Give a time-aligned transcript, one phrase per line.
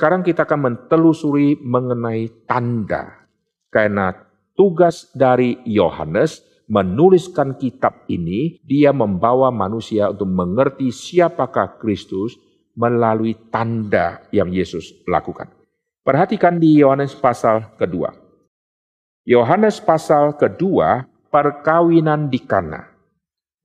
[0.00, 3.28] sekarang kita akan mentelusuri mengenai tanda.
[3.68, 4.16] Karena
[4.56, 6.40] tugas dari Yohanes
[6.72, 12.40] menuliskan kitab ini, dia membawa manusia untuk mengerti siapakah Kristus
[12.80, 15.52] melalui tanda yang Yesus lakukan.
[16.00, 18.16] Perhatikan di Yohanes pasal kedua.
[19.28, 22.88] Yohanes pasal kedua, perkawinan di Kana.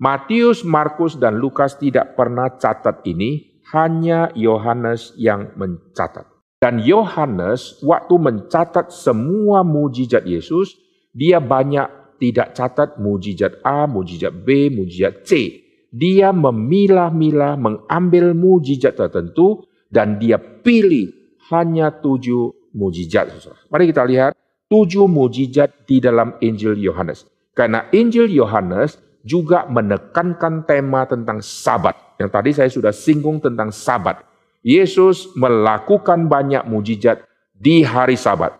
[0.04, 6.28] Matius, Markus, dan Lukas tidak pernah catat ini, hanya Yohanes yang mencatat.
[6.62, 10.78] Dan Yohanes waktu mencatat semua mujizat Yesus,
[11.14, 15.62] dia banyak tidak catat mujizat A, mujizat B, mujizat C.
[15.96, 21.14] Dia memilah-milah, mengambil mujizat tertentu, dan dia pilih
[21.54, 23.32] hanya tujuh mujizat.
[23.72, 24.32] Mari kita lihat
[24.68, 27.30] tujuh mujizat di dalam Injil Yohanes.
[27.56, 31.98] Karena Injil Yohanes juga menekankan tema tentang sabat.
[32.22, 34.22] Yang tadi saya sudah singgung tentang sabat.
[34.62, 37.26] Yesus melakukan banyak mujizat
[37.58, 38.54] di hari sabat.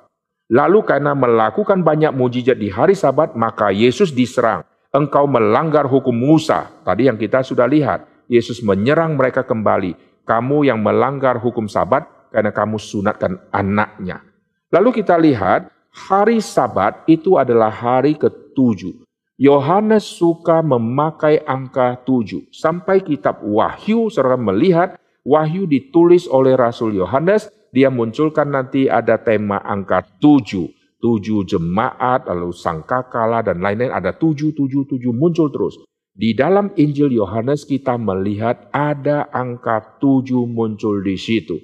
[0.50, 4.66] Lalu karena melakukan banyak mujizat di hari sabat, maka Yesus diserang.
[4.90, 6.70] Engkau melanggar hukum Musa.
[6.82, 8.10] Tadi yang kita sudah lihat.
[8.26, 10.26] Yesus menyerang mereka kembali.
[10.26, 14.26] Kamu yang melanggar hukum sabat karena kamu sunatkan anaknya.
[14.74, 19.05] Lalu kita lihat hari sabat itu adalah hari ketujuh.
[19.36, 22.48] Yohanes suka memakai angka tujuh.
[22.56, 24.96] Sampai kitab Wahyu saudara melihat
[25.28, 30.72] Wahyu ditulis oleh Rasul Yohanes dia munculkan nanti ada tema angka tujuh.
[30.96, 35.78] Tujuh jemaat, lalu sangkakala, dan lain-lain ada tujuh, tujuh, tujuh muncul terus.
[36.16, 41.60] Di dalam Injil Yohanes kita melihat ada angka tujuh muncul di situ.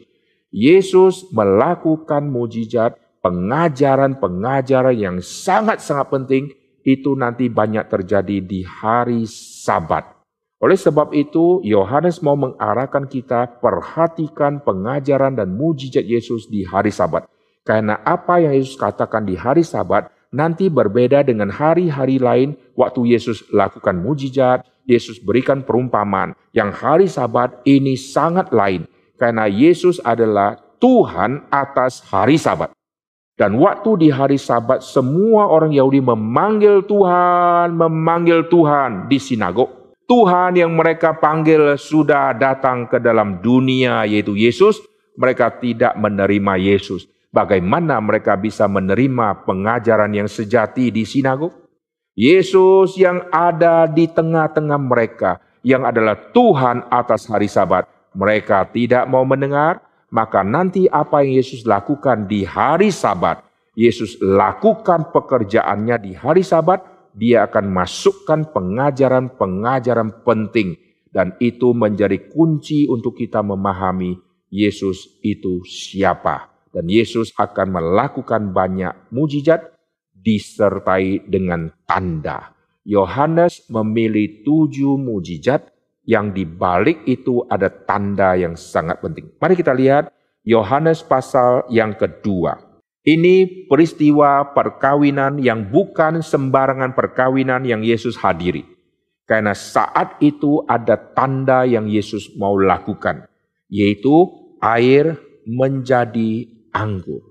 [0.52, 6.52] Yesus melakukan mujizat, pengajaran-pengajaran yang sangat-sangat penting,
[6.86, 10.22] itu nanti banyak terjadi di hari sabat.
[10.62, 17.26] Oleh sebab itu, Yohanes mau mengarahkan kita perhatikan pengajaran dan mujizat Yesus di hari Sabat.
[17.66, 23.50] Karena apa yang Yesus katakan di hari Sabat nanti berbeda dengan hari-hari lain waktu Yesus
[23.50, 26.38] lakukan mujizat, Yesus berikan perumpamaan.
[26.54, 28.86] Yang hari Sabat ini sangat lain
[29.18, 32.70] karena Yesus adalah Tuhan atas hari Sabat.
[33.40, 39.82] Dan waktu di hari Sabat semua orang Yahudi memanggil Tuhan, memanggil Tuhan di sinagog
[40.12, 44.84] Tuhan yang mereka panggil sudah datang ke dalam dunia yaitu Yesus,
[45.16, 47.08] mereka tidak menerima Yesus.
[47.32, 51.56] Bagaimana mereka bisa menerima pengajaran yang sejati di sinagog?
[52.12, 59.24] Yesus yang ada di tengah-tengah mereka, yang adalah Tuhan atas hari Sabat, mereka tidak mau
[59.24, 59.80] mendengar,
[60.12, 63.42] maka nanti apa yang Yesus lakukan di hari Sabat,
[63.74, 66.84] Yesus lakukan pekerjaannya di hari Sabat,
[67.16, 70.76] dia akan masukkan pengajaran-pengajaran penting
[71.12, 74.20] dan itu menjadi kunci untuk kita memahami
[74.52, 79.76] Yesus itu siapa dan Yesus akan melakukan banyak mujizat
[80.16, 82.56] disertai dengan tanda.
[82.88, 85.70] Yohanes memilih tujuh mujizat
[86.12, 89.32] yang dibalik itu ada tanda yang sangat penting.
[89.40, 90.12] Mari kita lihat
[90.44, 92.60] Yohanes pasal yang kedua.
[93.02, 98.68] Ini peristiwa perkawinan yang bukan sembarangan perkawinan yang Yesus hadiri.
[99.24, 103.26] Karena saat itu ada tanda yang Yesus mau lakukan,
[103.72, 104.28] yaitu
[104.60, 105.16] air
[105.48, 106.46] menjadi
[106.76, 107.24] anggur.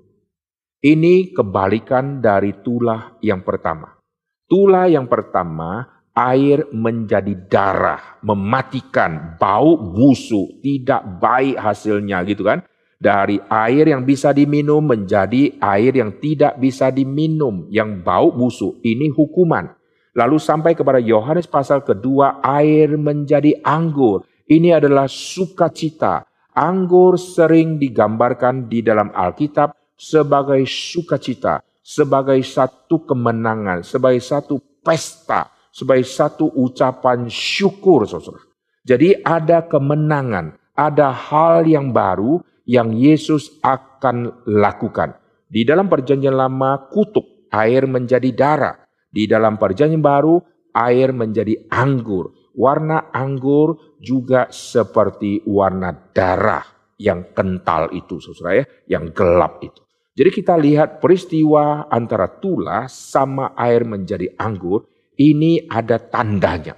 [0.80, 4.00] Ini kebalikan dari tulah yang pertama.
[4.48, 12.60] Tulah yang pertama, air menjadi darah, mematikan, bau busuk, tidak baik hasilnya gitu kan
[13.00, 18.76] dari air yang bisa diminum menjadi air yang tidak bisa diminum, yang bau busuk.
[18.84, 19.72] Ini hukuman.
[20.12, 24.28] Lalu sampai kepada Yohanes pasal kedua, air menjadi anggur.
[24.44, 26.28] Ini adalah sukacita.
[26.52, 36.06] Anggur sering digambarkan di dalam Alkitab sebagai sukacita, sebagai satu kemenangan, sebagai satu pesta, sebagai
[36.06, 38.42] satu ucapan syukur, saudara.
[38.84, 45.16] Jadi ada kemenangan, ada hal yang baru yang Yesus akan lakukan.
[45.50, 48.76] Di dalam perjanjian lama kutuk, air menjadi darah.
[49.10, 50.38] Di dalam perjanjian baru,
[50.74, 52.30] air menjadi anggur.
[52.54, 56.62] Warna anggur juga seperti warna darah
[56.98, 58.64] yang kental itu, saudara ya,
[58.98, 59.80] yang gelap itu.
[60.14, 64.84] Jadi kita lihat peristiwa antara tulah sama air menjadi anggur,
[65.20, 66.72] ini ada tandanya.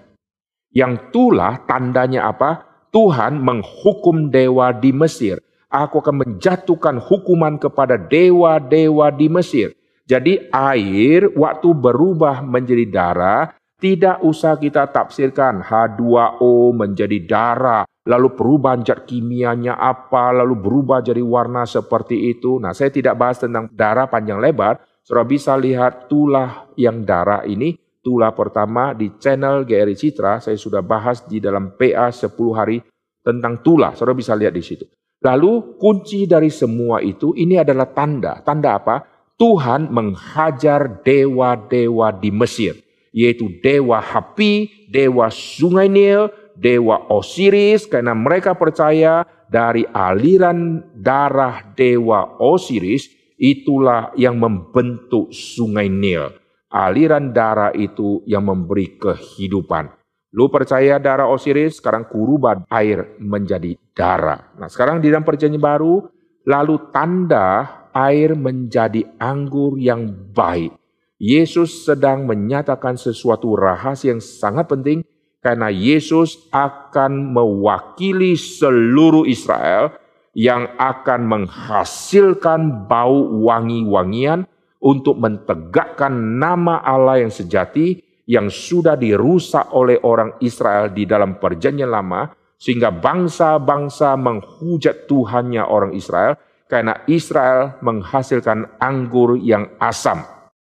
[0.75, 2.67] Yang tulah tandanya apa?
[2.91, 5.39] Tuhan menghukum dewa di Mesir
[5.73, 9.73] aku akan menjatuhkan hukuman kepada dewa-dewa di Mesir.
[10.05, 18.85] Jadi air waktu berubah menjadi darah, tidak usah kita tafsirkan H2O menjadi darah, lalu perubahan
[18.85, 22.61] zat kimianya apa, lalu berubah jadi warna seperti itu.
[22.61, 27.75] Nah, saya tidak bahas tentang darah panjang lebar, Saudara bisa lihat tulah yang darah ini,
[28.03, 32.83] tulah pertama di channel GRI Citra, saya sudah bahas di dalam PA 10 hari
[33.23, 34.85] tentang tulah, saudara bisa lihat di situ.
[35.23, 38.43] Lalu kunci dari semua itu, ini adalah tanda.
[38.43, 39.07] Tanda apa?
[39.39, 42.75] Tuhan menghajar dewa-dewa di Mesir,
[43.15, 46.27] yaitu dewa Hapi, dewa Sungai Nil,
[46.59, 53.07] dewa Osiris, karena mereka percaya dari aliran darah dewa Osiris,
[53.39, 56.42] itulah yang membentuk Sungai Nil.
[56.73, 59.93] Aliran darah itu yang memberi kehidupan.
[60.33, 64.57] Lu percaya darah Osiris, sekarang kuruban air menjadi darah.
[64.57, 66.09] Nah sekarang di dalam perjanjian baru,
[66.49, 70.73] lalu tanda air menjadi anggur yang baik.
[71.21, 75.05] Yesus sedang menyatakan sesuatu rahasia yang sangat penting
[75.45, 79.95] karena Yesus akan mewakili seluruh Israel
[80.33, 84.49] yang akan menghasilkan bau wangi-wangian
[84.83, 91.91] untuk mentegakkan nama Allah yang sejati yang sudah dirusak oleh orang Israel di dalam perjanjian
[91.91, 96.39] lama sehingga bangsa-bangsa menghujat Tuhannya orang Israel
[96.71, 100.23] karena Israel menghasilkan anggur yang asam.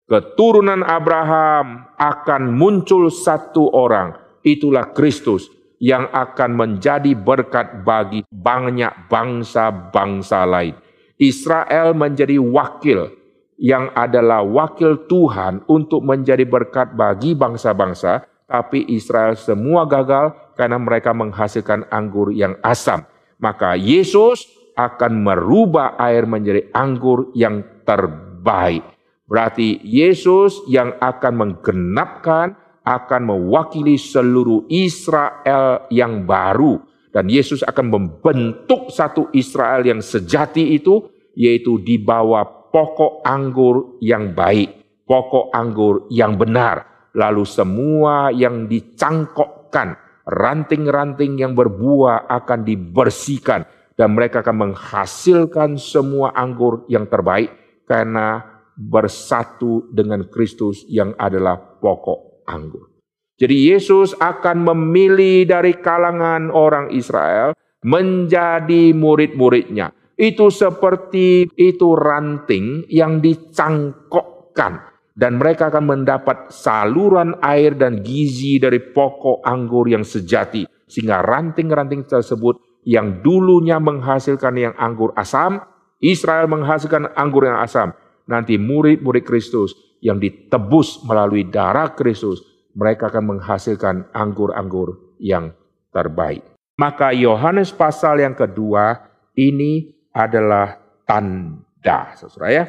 [0.09, 5.53] Keturunan Abraham akan muncul satu orang, itulah Kristus
[5.83, 10.77] yang akan menjadi berkat bagi banyak bangsa-bangsa lain.
[11.19, 13.18] Israel menjadi wakil
[13.59, 21.11] yang adalah wakil Tuhan untuk menjadi berkat bagi bangsa-bangsa, tapi Israel semua gagal karena mereka
[21.11, 23.03] menghasilkan anggur yang asam.
[23.43, 24.47] Maka Yesus
[24.79, 28.87] akan merubah air menjadi anggur yang terbaik.
[29.29, 32.57] Berarti Yesus yang akan menggenapkan,
[32.87, 36.81] akan mewakili seluruh Israel yang baru.
[37.13, 41.05] Dan Yesus akan membentuk satu Israel yang sejati itu,
[41.37, 49.97] yaitu di bawah pokok anggur yang baik, pokok anggur yang benar, lalu semua yang dicangkokkan,
[50.29, 53.65] ranting-ranting yang berbuah akan dibersihkan,
[53.99, 58.47] dan mereka akan menghasilkan semua anggur yang terbaik karena
[58.79, 62.95] bersatu dengan Kristus yang adalah pokok anggur.
[63.39, 73.23] Jadi Yesus akan memilih dari kalangan orang Israel menjadi murid-muridnya itu seperti itu ranting yang
[73.23, 74.99] dicangkokkan.
[75.19, 80.67] Dan mereka akan mendapat saluran air dan gizi dari pokok anggur yang sejati.
[80.87, 85.59] Sehingga ranting-ranting tersebut yang dulunya menghasilkan yang anggur asam
[85.99, 87.91] Israel menghasilkan anggur yang asam.
[88.31, 92.45] Nanti murid-murid Kristus yang ditebus melalui darah Kristus
[92.79, 95.51] mereka akan menghasilkan anggur-anggur yang
[95.91, 96.47] terbaik.
[96.79, 102.65] Maka Yohanes pasal yang kedua ini adalah tanda, saudara ya.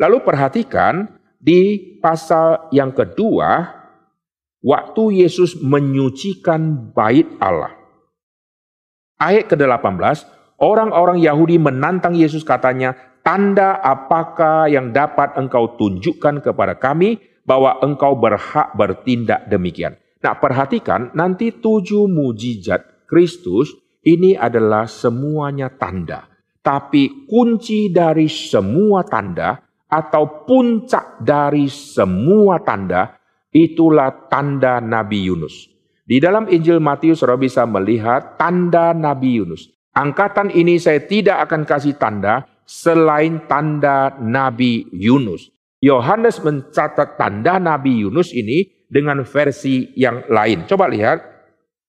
[0.00, 3.68] Lalu perhatikan di pasal yang kedua,
[4.64, 7.76] waktu Yesus menyucikan bait Allah.
[9.20, 10.24] Ayat ke-18,
[10.56, 18.16] orang-orang Yahudi menantang Yesus katanya, tanda apakah yang dapat engkau tunjukkan kepada kami bahwa engkau
[18.16, 20.00] berhak bertindak demikian.
[20.20, 23.72] Nah perhatikan nanti tujuh mujizat Kristus
[24.04, 26.29] ini adalah semuanya tanda.
[26.60, 29.56] Tapi kunci dari semua tanda
[29.88, 33.16] atau puncak dari semua tanda
[33.50, 35.66] itulah tanda Nabi Yunus.
[36.04, 39.70] Di dalam Injil Matius saudara bisa melihat tanda Nabi Yunus.
[39.94, 45.50] Angkatan ini saya tidak akan kasih tanda selain tanda Nabi Yunus.
[45.80, 50.68] Yohanes mencatat tanda Nabi Yunus ini dengan versi yang lain.
[50.68, 51.18] Coba lihat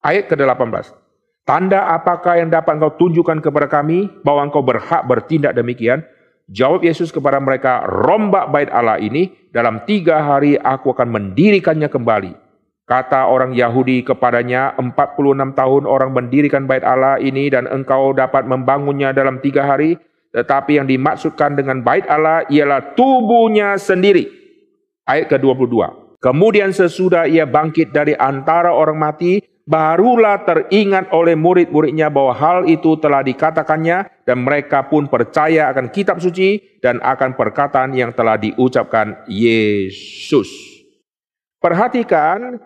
[0.06, 1.01] ayat ke-18.
[1.42, 6.06] Tanda apakah yang dapat engkau tunjukkan kepada kami bahwa engkau berhak bertindak demikian?
[6.52, 12.36] Jawab Yesus kepada mereka, rombak bait Allah ini, dalam tiga hari aku akan mendirikannya kembali.
[12.86, 19.16] Kata orang Yahudi kepadanya, 46 tahun orang mendirikan bait Allah ini dan engkau dapat membangunnya
[19.16, 19.96] dalam tiga hari.
[20.36, 24.28] Tetapi yang dimaksudkan dengan bait Allah ialah tubuhnya sendiri.
[25.08, 25.72] Ayat ke-22.
[26.20, 32.98] Kemudian sesudah ia bangkit dari antara orang mati, barulah teringat oleh murid-muridnya bahwa hal itu
[32.98, 39.26] telah dikatakannya dan mereka pun percaya akan kitab suci dan akan perkataan yang telah diucapkan
[39.30, 40.50] Yesus.
[41.62, 42.58] Perhatikan,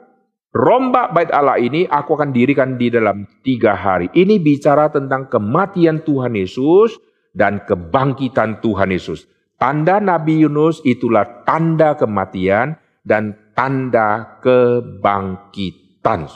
[0.55, 4.07] rombak bait Allah ini aku akan dirikan di dalam tiga hari.
[4.15, 6.95] Ini bicara tentang kematian Tuhan Yesus
[7.35, 9.27] dan kebangkitan Tuhan Yesus.
[9.59, 16.27] Tanda Nabi Yunus itulah tanda kematian dan tanda kebangkitan.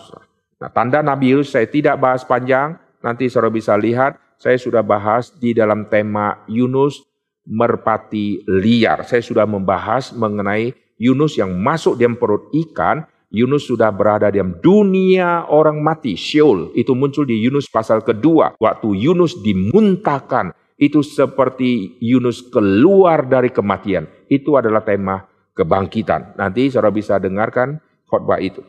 [0.59, 5.31] Nah, tanda Nabi Yunus saya tidak bahas panjang, Nanti saudara bisa lihat, saya sudah bahas
[5.31, 6.99] di dalam tema Yunus
[7.47, 9.07] merpati liar.
[9.07, 15.47] Saya sudah membahas mengenai Yunus yang masuk di perut ikan, Yunus sudah berada di dunia
[15.47, 16.75] orang mati, Sheol.
[16.75, 18.59] Itu muncul di Yunus pasal kedua.
[18.59, 24.07] Waktu Yunus dimuntahkan, itu seperti Yunus keluar dari kematian.
[24.27, 25.23] Itu adalah tema
[25.55, 26.35] kebangkitan.
[26.35, 28.59] Nanti saudara bisa dengarkan khotbah itu.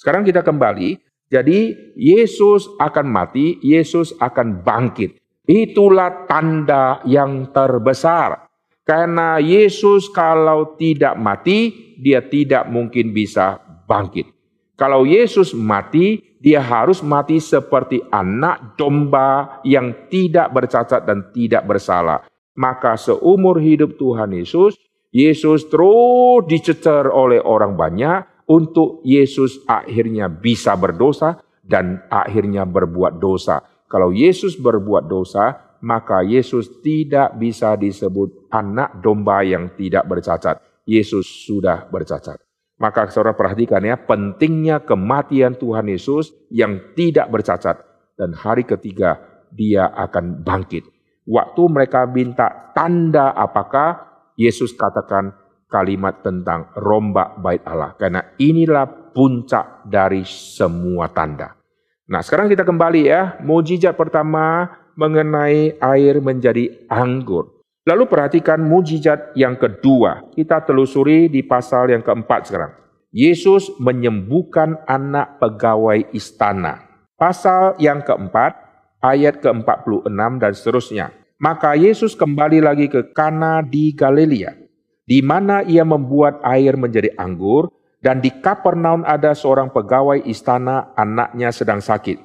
[0.00, 1.03] Sekarang kita kembali.
[1.34, 5.18] Jadi Yesus akan mati, Yesus akan bangkit.
[5.50, 8.46] Itulah tanda yang terbesar.
[8.86, 13.58] Karena Yesus kalau tidak mati, dia tidak mungkin bisa
[13.90, 14.30] bangkit.
[14.78, 22.22] Kalau Yesus mati, dia harus mati seperti anak domba yang tidak bercacat dan tidak bersalah.
[22.54, 24.78] Maka seumur hidup Tuhan Yesus,
[25.10, 33.64] Yesus terus dicecer oleh orang banyak untuk Yesus akhirnya bisa berdosa dan akhirnya berbuat dosa.
[33.88, 40.60] Kalau Yesus berbuat dosa, maka Yesus tidak bisa disebut anak domba yang tidak bercacat.
[40.84, 42.40] Yesus sudah bercacat.
[42.80, 47.80] Maka saudara perhatikan ya, pentingnya kematian Tuhan Yesus yang tidak bercacat.
[48.18, 49.20] Dan hari ketiga
[49.52, 50.84] dia akan bangkit.
[51.24, 55.32] Waktu mereka minta tanda apakah, Yesus katakan
[55.74, 57.98] kalimat tentang rombak bait Allah.
[57.98, 61.58] Karena inilah puncak dari semua tanda.
[62.06, 67.50] Nah sekarang kita kembali ya, mujizat pertama mengenai air menjadi anggur.
[67.84, 70.30] Lalu perhatikan mujizat yang kedua.
[70.30, 72.72] Kita telusuri di pasal yang keempat sekarang.
[73.12, 76.86] Yesus menyembuhkan anak pegawai istana.
[77.14, 78.56] Pasal yang keempat,
[79.04, 81.06] ayat ke-46 dan seterusnya.
[81.36, 84.63] Maka Yesus kembali lagi ke Kana di Galilea,
[85.04, 87.68] di mana ia membuat air menjadi anggur,
[88.04, 92.20] dan di Kapernaum ada seorang pegawai istana, anaknya sedang sakit.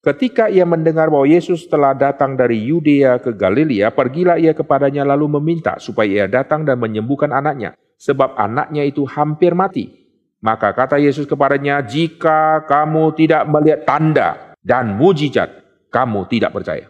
[0.00, 5.36] Ketika ia mendengar bahwa Yesus telah datang dari Yudea ke Galilea, pergilah ia kepadanya lalu
[5.36, 9.92] meminta supaya ia datang dan menyembuhkan anaknya, sebab anaknya itu hampir mati.
[10.40, 15.52] Maka kata Yesus kepadanya, "Jika kamu tidak melihat tanda dan mujizat,
[15.92, 16.88] kamu tidak percaya."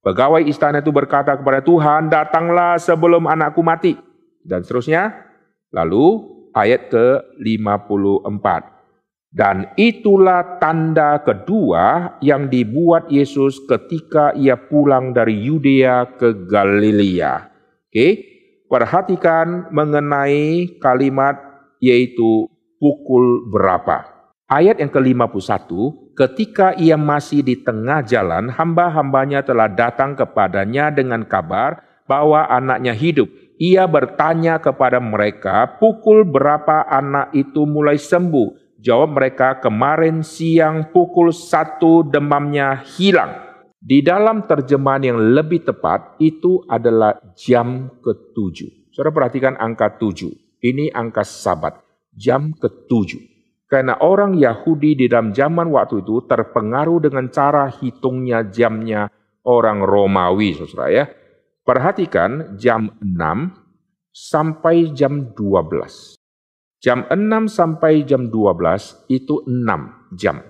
[0.00, 4.05] Pegawai istana itu berkata kepada Tuhan, "Datanglah sebelum anakku mati."
[4.46, 5.26] Dan seterusnya.
[5.74, 8.46] Lalu ayat ke-54.
[9.36, 17.52] Dan itulah tanda kedua yang dibuat Yesus ketika ia pulang dari Yudea ke Galilea.
[17.92, 18.08] Oke,
[18.64, 21.36] perhatikan mengenai kalimat
[21.84, 22.48] yaitu
[22.80, 24.08] pukul berapa.
[24.46, 25.68] Ayat yang ke-51,
[26.14, 33.26] ketika ia masih di tengah jalan, hamba-hambanya telah datang kepadanya dengan kabar bahwa anaknya hidup.
[33.56, 38.76] Ia bertanya kepada mereka, pukul berapa anak itu mulai sembuh?
[38.76, 43.32] Jawab mereka, kemarin siang pukul satu demamnya hilang.
[43.80, 48.92] Di dalam terjemahan yang lebih tepat, itu adalah jam ketujuh.
[48.92, 50.32] Saudara perhatikan angka tujuh.
[50.60, 51.80] Ini angka sabat,
[52.12, 53.20] jam ketujuh.
[53.66, 59.08] Karena orang Yahudi di dalam zaman waktu itu terpengaruh dengan cara hitungnya jamnya
[59.48, 61.04] orang Romawi, saudara ya.
[61.66, 63.50] Perhatikan jam 6
[64.14, 66.14] sampai jam 12.
[66.78, 70.46] Jam 6 sampai jam 12 itu 6 jam.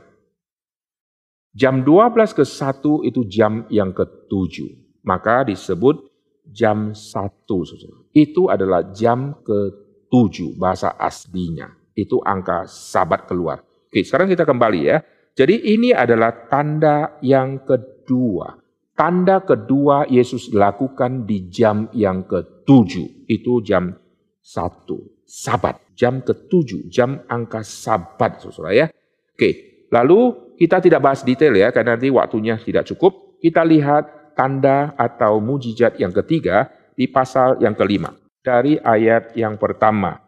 [1.57, 4.77] Jam 12 ke 1 itu jam yang ke-7.
[5.09, 6.05] Maka disebut
[6.53, 8.13] jam 1.
[8.13, 11.73] Itu adalah jam ke-7 bahasa aslinya.
[11.97, 13.65] Itu angka sabat keluar.
[13.65, 15.01] Oke, sekarang kita kembali ya.
[15.33, 18.66] Jadi ini adalah tanda yang kedua.
[18.97, 23.29] Tanda kedua Yesus lakukan di jam yang ke-7.
[23.29, 23.93] Itu jam
[24.41, 24.89] 1.
[25.29, 28.87] Sabat jam ke-7, jam angka sabat, saudara ya.
[29.33, 33.41] Oke, lalu kita tidak bahas detail ya, karena nanti waktunya tidak cukup.
[33.41, 38.13] Kita lihat tanda atau mujizat yang ketiga di pasal yang kelima.
[38.45, 40.23] Dari ayat yang pertama.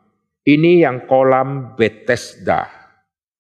[0.49, 2.65] Ini yang kolam Bethesda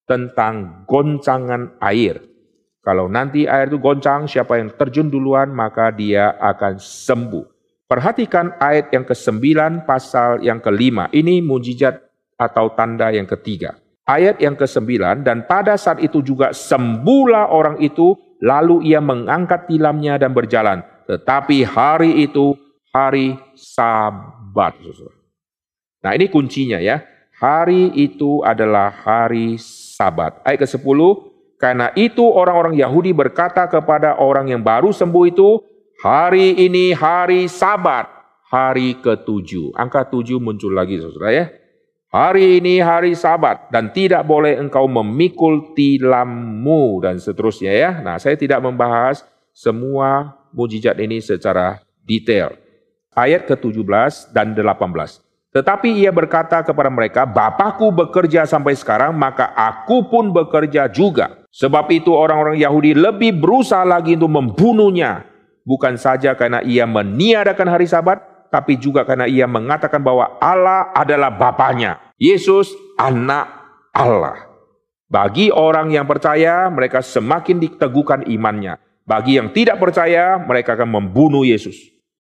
[0.04, 2.20] tentang goncangan air.
[2.88, 7.45] Kalau nanti air itu goncang, siapa yang terjun duluan maka dia akan sembuh.
[7.85, 11.12] Perhatikan ayat yang ke-9 pasal yang kelima.
[11.12, 12.00] Ini mujizat
[12.40, 13.76] atau tanda yang ketiga.
[14.09, 20.16] Ayat yang ke-9, dan pada saat itu juga sembuhlah orang itu, lalu ia mengangkat tilamnya
[20.16, 20.80] dan berjalan.
[21.04, 22.57] Tetapi hari itu
[22.88, 24.80] hari sabat.
[26.00, 27.04] Nah ini kuncinya ya.
[27.37, 30.40] Hari itu adalah hari sabat.
[30.40, 31.00] Ayat ke-10,
[31.59, 35.59] karena itu orang-orang Yahudi berkata kepada orang yang baru sembuh itu,
[35.99, 38.07] hari ini hari sabat,
[38.47, 39.75] hari ketujuh.
[39.75, 41.47] Angka tujuh muncul lagi saudara ya.
[42.09, 47.91] Hari ini hari sabat dan tidak boleh engkau memikul tilammu dan seterusnya ya.
[48.00, 52.57] Nah, saya tidak membahas semua mujizat ini secara detail.
[53.12, 55.27] Ayat ke-17 dan 18.
[55.49, 61.40] Tetapi ia berkata kepada mereka, Bapakku bekerja sampai sekarang, maka aku pun bekerja juga.
[61.49, 65.25] Sebab itu orang-orang Yahudi lebih berusaha lagi untuk membunuhnya.
[65.64, 68.21] Bukan saja karena ia meniadakan hari sabat,
[68.52, 71.97] tapi juga karena ia mengatakan bahwa Allah adalah Bapaknya.
[72.21, 72.69] Yesus
[73.00, 73.49] anak
[73.97, 74.49] Allah.
[75.09, 78.76] Bagi orang yang percaya, mereka semakin diteguhkan imannya.
[79.09, 81.81] Bagi yang tidak percaya, mereka akan membunuh Yesus.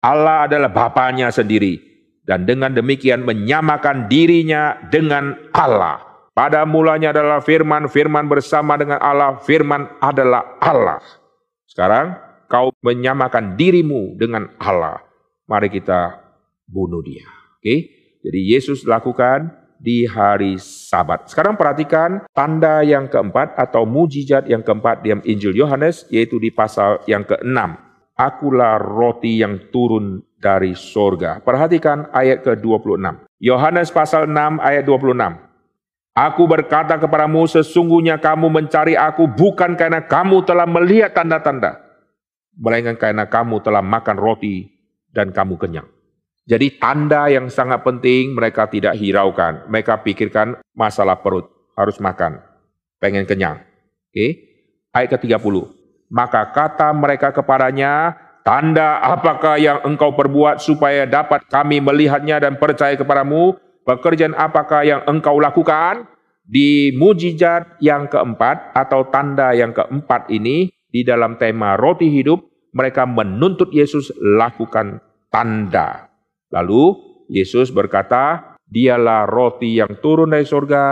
[0.05, 1.88] Allah adalah Bapaknya sendiri.
[2.29, 5.97] Dan dengan demikian menyamakan dirinya dengan Allah.
[6.37, 11.01] Pada mulanya adalah firman, firman bersama dengan Allah, firman adalah Allah.
[11.65, 12.13] Sekarang
[12.45, 15.01] kau menyamakan dirimu dengan Allah.
[15.49, 16.21] Mari kita
[16.69, 17.25] bunuh dia.
[17.57, 17.89] Oke,
[18.21, 19.49] jadi Yesus lakukan
[19.81, 21.33] di hari Sabat.
[21.33, 27.01] Sekarang perhatikan tanda yang keempat atau mujizat yang keempat di Injil Yohanes yaitu di pasal
[27.09, 27.73] yang keenam.
[28.13, 31.43] Akulah roti yang turun dari sorga.
[31.43, 33.27] Perhatikan ayat ke-26.
[33.43, 35.49] Yohanes pasal 6 ayat 26.
[36.15, 41.79] Aku berkata kepadamu, sesungguhnya kamu mencari aku bukan karena kamu telah melihat tanda-tanda,
[42.59, 44.67] melainkan karena kamu telah makan roti
[45.15, 45.87] dan kamu kenyang.
[46.49, 49.69] Jadi tanda yang sangat penting mereka tidak hiraukan.
[49.69, 51.45] Mereka pikirkan masalah perut,
[51.77, 52.41] harus makan,
[52.97, 53.61] pengen kenyang.
[54.09, 54.31] Oke, okay?
[54.91, 55.55] ayat ke-30.
[56.09, 58.17] Maka kata mereka kepadanya,
[58.49, 63.53] tanda apakah yang engkau perbuat supaya dapat kami melihatnya dan percaya kepadamu?
[63.85, 66.09] Pekerjaan apakah yang engkau lakukan?
[66.49, 72.41] Di mujizat yang keempat atau tanda yang keempat ini, di dalam tema roti hidup,
[72.73, 74.97] mereka menuntut Yesus lakukan
[75.29, 76.09] tanda.
[76.49, 76.97] Lalu
[77.29, 80.85] Yesus berkata, Dialah roti yang turun dari surga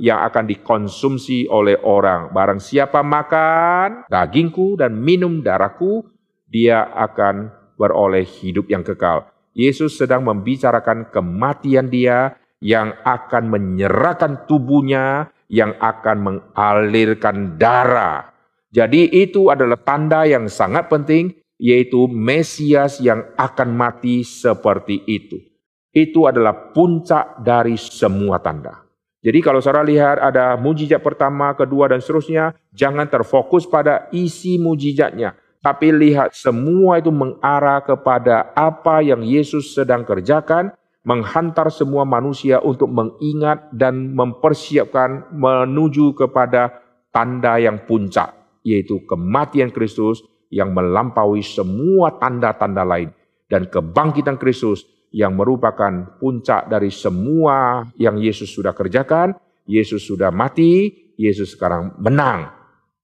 [0.00, 2.32] yang akan dikonsumsi oleh orang.
[2.32, 6.08] Barang siapa makan dagingku dan minum darahku,
[6.48, 9.28] dia akan beroleh hidup yang kekal.
[9.54, 18.34] Yesus sedang membicarakan kematian dia yang akan menyerahkan tubuhnya, yang akan mengalirkan darah.
[18.68, 25.42] Jadi itu adalah tanda yang sangat penting yaitu Mesias yang akan mati seperti itu.
[25.90, 28.86] Itu adalah puncak dari semua tanda.
[29.18, 35.34] Jadi kalau saudara lihat ada mujizat pertama, kedua dan seterusnya, jangan terfokus pada isi mujizatnya,
[35.58, 40.70] tapi lihat semua itu mengarah kepada apa yang Yesus sedang kerjakan,
[41.02, 46.78] menghantar semua manusia untuk mengingat dan mempersiapkan menuju kepada
[47.10, 53.12] tanda yang puncak, yaitu kematian Kristus yang melampaui semua tanda-tanda lain
[53.48, 59.34] dan kebangkitan Kristus yang merupakan puncak dari semua yang Yesus sudah kerjakan.
[59.68, 62.48] Yesus sudah mati, Yesus sekarang menang.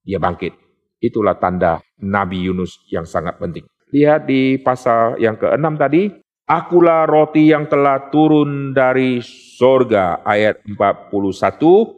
[0.05, 0.53] Dia bangkit.
[1.01, 3.64] Itulah tanda Nabi Yunus yang sangat penting.
[3.90, 6.03] Lihat di pasal yang ke-6 tadi,
[6.45, 9.25] Akulah roti yang telah turun dari
[9.57, 11.09] sorga, ayat 41.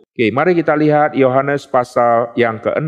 [0.06, 2.86] Oke, mari kita lihat Yohanes pasal yang ke-6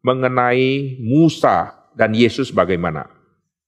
[0.00, 3.04] mengenai Musa dan Yesus bagaimana.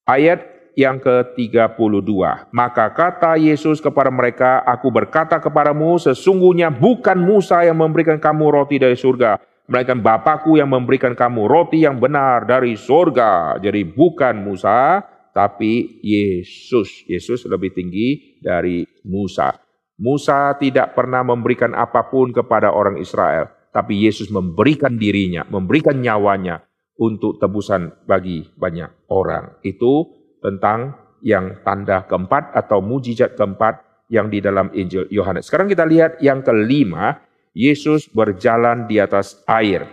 [0.09, 2.09] Ayat yang ke-32.
[2.57, 8.81] Maka kata Yesus kepada mereka, Aku berkata kepadamu, sesungguhnya bukan Musa yang memberikan kamu roti
[8.81, 9.37] dari surga,
[9.71, 13.63] melainkan Bapakku yang memberikan kamu roti yang benar dari surga.
[13.63, 14.99] Jadi bukan Musa,
[15.31, 17.07] tapi Yesus.
[17.07, 19.55] Yesus lebih tinggi dari Musa.
[20.01, 26.67] Musa tidak pernah memberikan apa pun kepada orang Israel, tapi Yesus memberikan dirinya, memberikan nyawanya
[26.99, 29.61] untuk tebusan bagi banyak orang.
[29.63, 30.09] Itu
[30.43, 35.47] tentang yang tanda keempat atau mujizat keempat yang di dalam Injil Yohanes.
[35.47, 39.87] Sekarang kita lihat yang kelima, Yesus berjalan di atas air.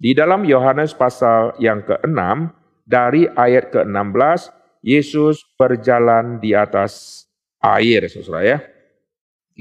[0.00, 2.50] Di dalam Yohanes pasal yang keenam,
[2.82, 4.50] dari ayat ke-16,
[4.82, 7.24] Yesus berjalan di atas
[7.62, 8.58] air, saudara ya.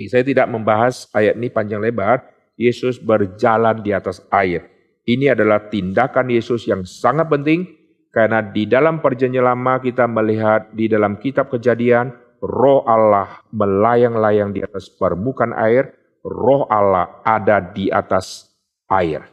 [0.09, 2.25] Saya tidak membahas ayat ini panjang lebar,
[2.57, 4.65] Yesus berjalan di atas air.
[5.05, 7.69] Ini adalah tindakan Yesus yang sangat penting
[8.09, 14.61] karena di dalam perjanjian lama kita melihat di dalam kitab kejadian roh Allah melayang-layang di
[14.65, 18.49] atas permukaan air, roh Allah ada di atas
[18.89, 19.25] air.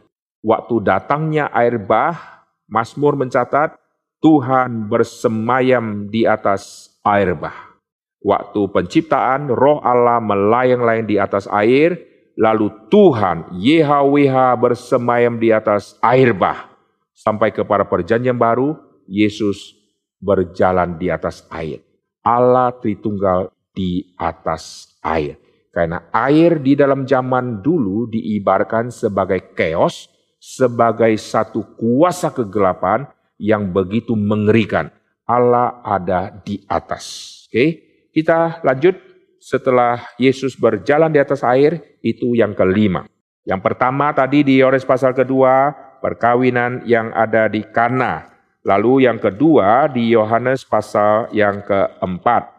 [0.45, 3.77] Waktu datangnya air bah, Mazmur mencatat
[4.21, 7.77] Tuhan bersemayam di atas air bah.
[8.19, 16.31] Waktu penciptaan roh Allah melayang-layang di atas air, Lalu Tuhan YHWH bersemayam di atas air
[16.31, 16.71] bah.
[17.11, 18.79] Sampai kepada perjanjian baru,
[19.11, 19.75] Yesus
[20.23, 21.83] berjalan di atas air.
[22.23, 25.35] Allah Tritunggal di atas air.
[25.79, 30.11] Karena air di dalam zaman dulu diibarkan sebagai chaos,
[30.43, 33.07] sebagai satu kuasa kegelapan
[33.39, 34.91] yang begitu mengerikan.
[35.23, 37.31] Allah ada di atas.
[37.47, 37.79] Oke,
[38.11, 38.99] kita lanjut
[39.39, 43.07] setelah Yesus berjalan di atas air, itu yang kelima.
[43.47, 45.71] Yang pertama tadi di Yohanes pasal kedua,
[46.03, 48.35] perkawinan yang ada di Kana.
[48.67, 52.58] Lalu yang kedua di Yohanes pasal yang keempat,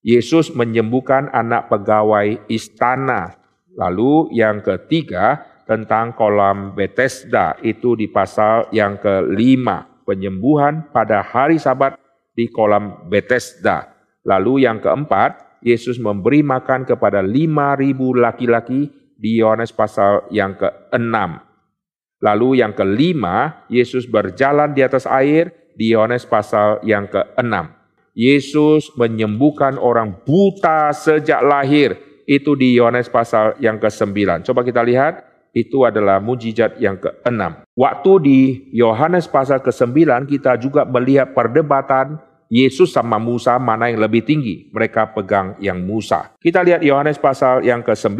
[0.00, 3.36] Yesus menyembuhkan anak pegawai istana.
[3.76, 10.02] Lalu yang ketiga tentang kolam Bethesda itu di pasal yang kelima.
[10.08, 11.94] Penyembuhan pada hari sabat
[12.34, 13.94] di kolam Bethesda.
[14.26, 18.88] Lalu yang keempat, Yesus memberi makan kepada lima ribu laki-laki
[19.20, 21.44] di Yohanes pasal yang keenam.
[22.20, 27.79] Lalu yang kelima, Yesus berjalan di atas air di Yohanes pasal yang keenam.
[28.14, 31.96] Yesus menyembuhkan orang buta sejak lahir.
[32.26, 34.46] Itu di Yohanes pasal yang ke-9.
[34.46, 37.66] Coba kita lihat, itu adalah mujizat yang ke-6.
[37.74, 44.26] Waktu di Yohanes pasal ke-9 kita juga melihat perdebatan Yesus sama Musa mana yang lebih
[44.26, 44.70] tinggi.
[44.74, 46.34] Mereka pegang yang Musa.
[46.38, 48.18] Kita lihat Yohanes pasal yang ke-9,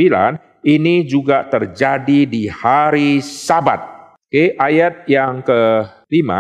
[0.67, 4.15] ini juga terjadi di hari Sabat.
[4.31, 6.31] Oke, ayat yang ke-5,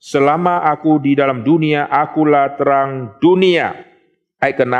[0.00, 3.76] Selama aku di dalam dunia, akulah terang dunia.
[4.40, 4.76] Ayat ke-6,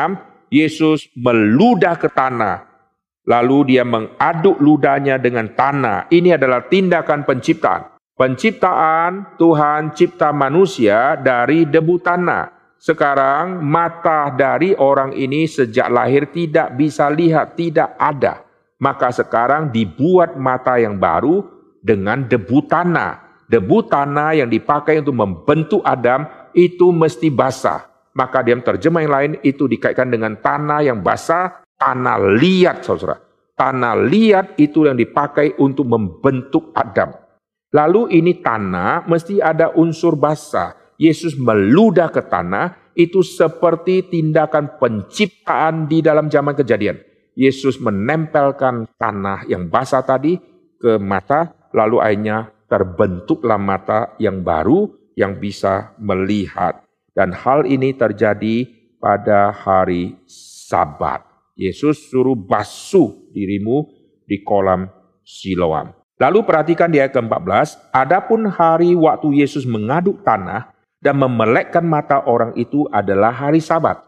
[0.48, 2.64] Yesus meludah ke tanah.
[3.28, 6.08] Lalu dia mengaduk ludahnya dengan tanah.
[6.08, 8.00] Ini adalah tindakan penciptaan.
[8.16, 12.76] Penciptaan Tuhan cipta manusia dari debu tanah.
[12.80, 18.40] Sekarang mata dari orang ini sejak lahir tidak bisa lihat, tidak ada.
[18.80, 21.44] Maka sekarang dibuat mata yang baru
[21.84, 26.22] dengan debu tanah debu tanah yang dipakai untuk membentuk Adam
[26.54, 27.90] itu mesti basah.
[28.14, 33.18] Maka diam terjemah yang lain itu dikaitkan dengan tanah yang basah, tanah liat saudara.
[33.58, 37.12] Tanah liat itu yang dipakai untuk membentuk Adam.
[37.70, 40.74] Lalu ini tanah mesti ada unsur basah.
[40.96, 46.98] Yesus meludah ke tanah itu seperti tindakan penciptaan di dalam zaman kejadian.
[47.38, 50.36] Yesus menempelkan tanah yang basah tadi
[50.80, 54.86] ke mata, lalu akhirnya terbentuklah mata yang baru
[55.18, 56.86] yang bisa melihat.
[57.10, 58.70] Dan hal ini terjadi
[59.02, 61.26] pada hari Sabat.
[61.58, 63.84] Yesus suruh basuh dirimu
[64.24, 64.88] di kolam
[65.26, 65.92] Siloam.
[66.16, 72.54] Lalu perhatikan di ayat ke-14, adapun hari waktu Yesus mengaduk tanah dan memelekkan mata orang
[72.54, 73.98] itu adalah hari Sabat.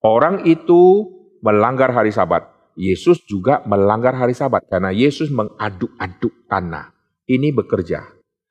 [0.00, 1.10] Orang itu
[1.42, 2.46] melanggar hari Sabat.
[2.76, 6.95] Yesus juga melanggar hari Sabat karena Yesus mengaduk-aduk tanah
[7.28, 8.02] ini bekerja.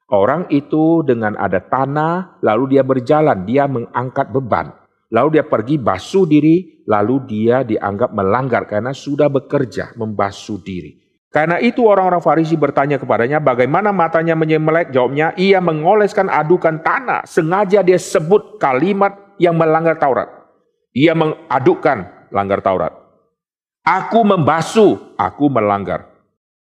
[0.05, 4.69] Orang itu dengan ada tanah, lalu dia berjalan, dia mengangkat beban.
[5.09, 11.01] Lalu dia pergi basuh diri, lalu dia dianggap melanggar karena sudah bekerja membasuh diri.
[11.33, 14.95] Karena itu orang-orang Farisi bertanya kepadanya bagaimana matanya menyemelek.
[14.95, 17.27] Jawabnya, ia mengoleskan adukan tanah.
[17.27, 20.31] Sengaja dia sebut kalimat yang melanggar Taurat.
[20.95, 22.95] Ia mengadukkan langgar Taurat.
[23.83, 26.14] Aku membasuh, aku melanggar.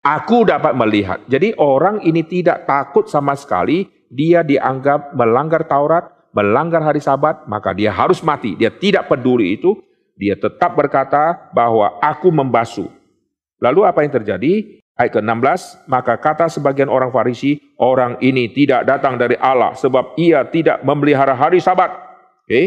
[0.01, 1.21] Aku dapat melihat.
[1.29, 3.85] Jadi orang ini tidak takut sama sekali.
[4.09, 8.57] Dia dianggap melanggar Taurat, melanggar hari sabat, maka dia harus mati.
[8.57, 9.77] Dia tidak peduli itu.
[10.17, 12.89] Dia tetap berkata bahwa aku membasuh.
[13.61, 14.81] Lalu apa yang terjadi?
[14.97, 20.45] Ayat ke-16, maka kata sebagian orang Farisi, orang ini tidak datang dari Allah sebab ia
[20.45, 21.89] tidak memelihara hari sabat.
[22.45, 22.61] Oke,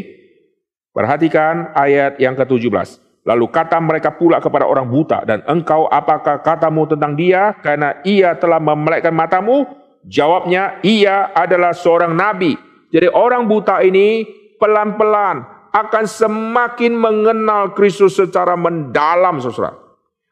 [0.90, 3.04] perhatikan ayat yang ke-17.
[3.25, 8.37] Lalu kata mereka pula kepada orang buta, dan engkau apakah katamu tentang dia karena ia
[8.37, 9.65] telah memelekkan matamu?
[10.05, 12.53] Jawabnya, ia adalah seorang nabi.
[12.93, 14.29] Jadi orang buta ini
[14.61, 15.41] pelan-pelan
[15.73, 19.73] akan semakin mengenal Kristus secara mendalam, saudara.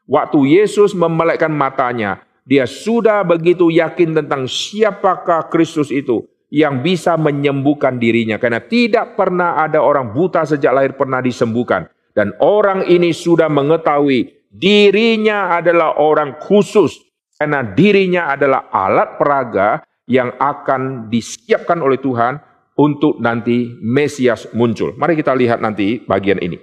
[0.05, 7.97] Waktu Yesus memelekkan matanya, dia sudah begitu yakin tentang siapakah Kristus itu yang bisa menyembuhkan
[7.97, 8.37] dirinya.
[8.37, 11.89] Karena tidak pernah ada orang buta sejak lahir pernah disembuhkan.
[12.13, 17.01] Dan orang ini sudah mengetahui dirinya adalah orang khusus.
[17.33, 19.69] Karena dirinya adalah alat peraga
[20.05, 22.39] yang akan disiapkan oleh Tuhan
[22.77, 24.93] untuk nanti Mesias muncul.
[24.95, 26.55] Mari kita lihat nanti bagian ini.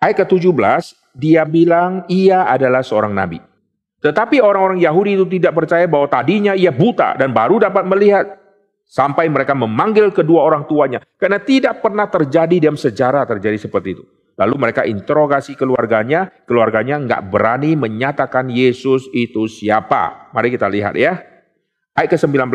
[0.00, 3.40] Ayat ke-17, dia bilang ia adalah seorang nabi.
[4.00, 8.26] Tetapi orang-orang Yahudi itu tidak percaya bahwa tadinya ia buta dan baru dapat melihat.
[8.90, 10.98] Sampai mereka memanggil kedua orang tuanya.
[11.14, 14.02] Karena tidak pernah terjadi dalam sejarah terjadi seperti itu.
[14.40, 20.32] Lalu mereka interogasi keluarganya, keluarganya nggak berani menyatakan Yesus itu siapa.
[20.32, 21.20] Mari kita lihat ya.
[21.92, 22.48] Ayat ke-19.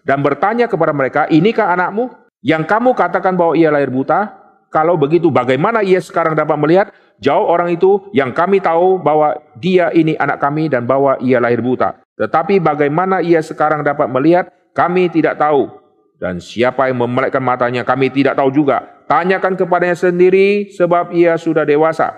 [0.00, 2.08] Dan bertanya kepada mereka, inikah anakmu
[2.40, 4.32] yang kamu katakan bahwa ia lahir buta?
[4.72, 6.88] Kalau begitu bagaimana ia sekarang dapat melihat?
[7.20, 11.60] Jauh orang itu yang kami tahu bahwa dia ini anak kami dan bahwa ia lahir
[11.60, 12.00] buta.
[12.16, 14.48] Tetapi bagaimana ia sekarang dapat melihat?
[14.72, 15.68] Kami tidak tahu.
[16.16, 18.95] Dan siapa yang memelekkan matanya kami tidak tahu juga.
[19.06, 22.14] Tanyakan kepadanya sendiri sebab ia sudah dewasa.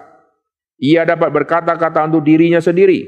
[0.81, 3.05] Ia dapat berkata-kata untuk dirinya sendiri.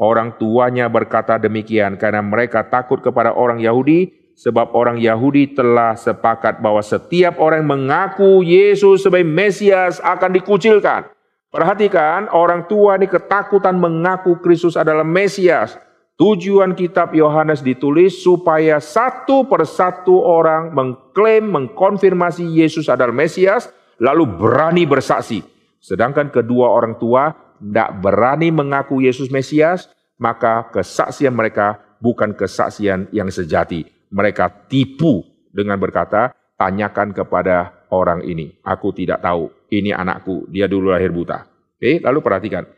[0.00, 6.64] Orang tuanya berkata demikian karena mereka takut kepada orang Yahudi Sebab orang Yahudi telah sepakat
[6.64, 11.12] bahwa setiap orang yang mengaku Yesus sebagai Mesias akan dikucilkan.
[11.52, 15.76] Perhatikan, orang tua ini ketakutan mengaku Kristus adalah Mesias.
[16.20, 24.84] Tujuan kitab Yohanes ditulis supaya satu persatu orang mengklaim, mengkonfirmasi Yesus adalah Mesias, lalu berani
[24.84, 25.40] bersaksi.
[25.80, 29.88] Sedangkan kedua orang tua tidak berani mengaku Yesus Mesias,
[30.20, 35.22] maka kesaksian mereka bukan kesaksian yang sejati mereka tipu
[35.54, 38.58] dengan berkata, tanyakan kepada orang ini.
[38.66, 41.46] Aku tidak tahu, ini anakku, dia dulu lahir buta.
[41.80, 42.68] Oke, lalu perhatikan.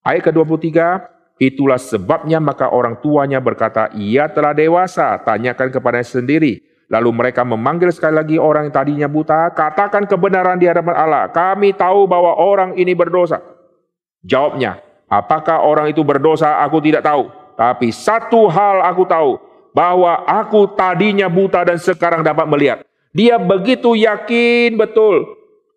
[0.00, 0.72] Ayat ke-23,
[1.40, 6.60] itulah sebabnya maka orang tuanya berkata, ia telah dewasa, tanyakan kepadanya sendiri.
[6.92, 11.24] Lalu mereka memanggil sekali lagi orang yang tadinya buta, katakan kebenaran di hadapan Allah.
[11.32, 13.40] Kami tahu bahwa orang ini berdosa.
[14.20, 16.60] Jawabnya, apakah orang itu berdosa?
[16.66, 17.30] Aku tidak tahu.
[17.54, 19.38] Tapi satu hal aku tahu,
[19.70, 22.78] bahwa aku tadinya buta dan sekarang dapat melihat.
[23.14, 25.26] Dia begitu yakin betul.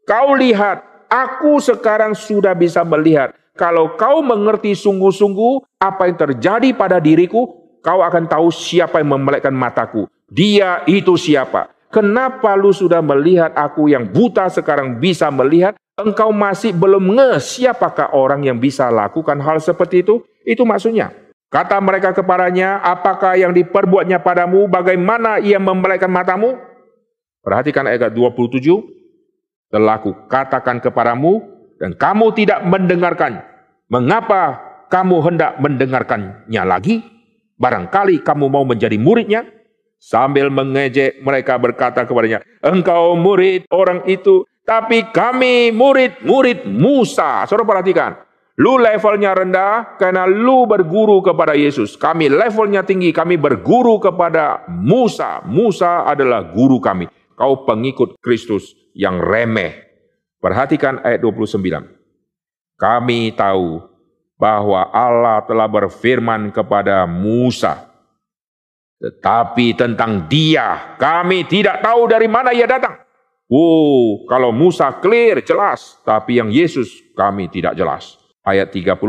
[0.06, 3.34] Kau lihat, aku sekarang sudah bisa melihat.
[3.54, 7.46] Kalau kau mengerti sungguh-sungguh apa yang terjadi pada diriku,
[7.86, 10.10] kau akan tahu siapa yang memelekkan mataku.
[10.26, 11.70] Dia itu siapa.
[11.94, 15.78] Kenapa lu sudah melihat aku yang buta sekarang bisa melihat?
[15.94, 20.26] Engkau masih belum nge siapakah orang yang bisa lakukan hal seperti itu?
[20.42, 21.14] Itu maksudnya.
[21.54, 26.58] Kata mereka kepadanya, apakah yang diperbuatnya padamu, bagaimana ia memelekkan matamu?
[27.46, 28.58] Perhatikan ayat 27.
[29.70, 31.53] Telah ku katakan kepadamu,
[31.84, 33.44] dan kamu tidak mendengarkan.
[33.92, 37.04] Mengapa kamu hendak mendengarkannya lagi?
[37.60, 39.44] Barangkali kamu mau menjadi muridnya?
[40.00, 47.44] Sambil mengejek mereka berkata kepadanya, engkau murid orang itu, tapi kami murid-murid Musa.
[47.48, 48.12] Saudara perhatikan,
[48.54, 51.98] Lu levelnya rendah karena lu berguru kepada Yesus.
[51.98, 55.42] Kami levelnya tinggi, kami berguru kepada Musa.
[55.50, 57.10] Musa adalah guru kami.
[57.34, 59.83] Kau pengikut Kristus yang remeh.
[60.44, 61.56] Perhatikan ayat 29.
[62.76, 63.80] Kami tahu
[64.36, 67.88] bahwa Allah telah berfirman kepada Musa.
[69.00, 73.00] Tetapi tentang dia, kami tidak tahu dari mana ia datang.
[73.48, 75.96] Oh, kalau Musa clear, jelas.
[76.04, 79.00] Tapi yang Yesus kami tidak jelas ayat 30,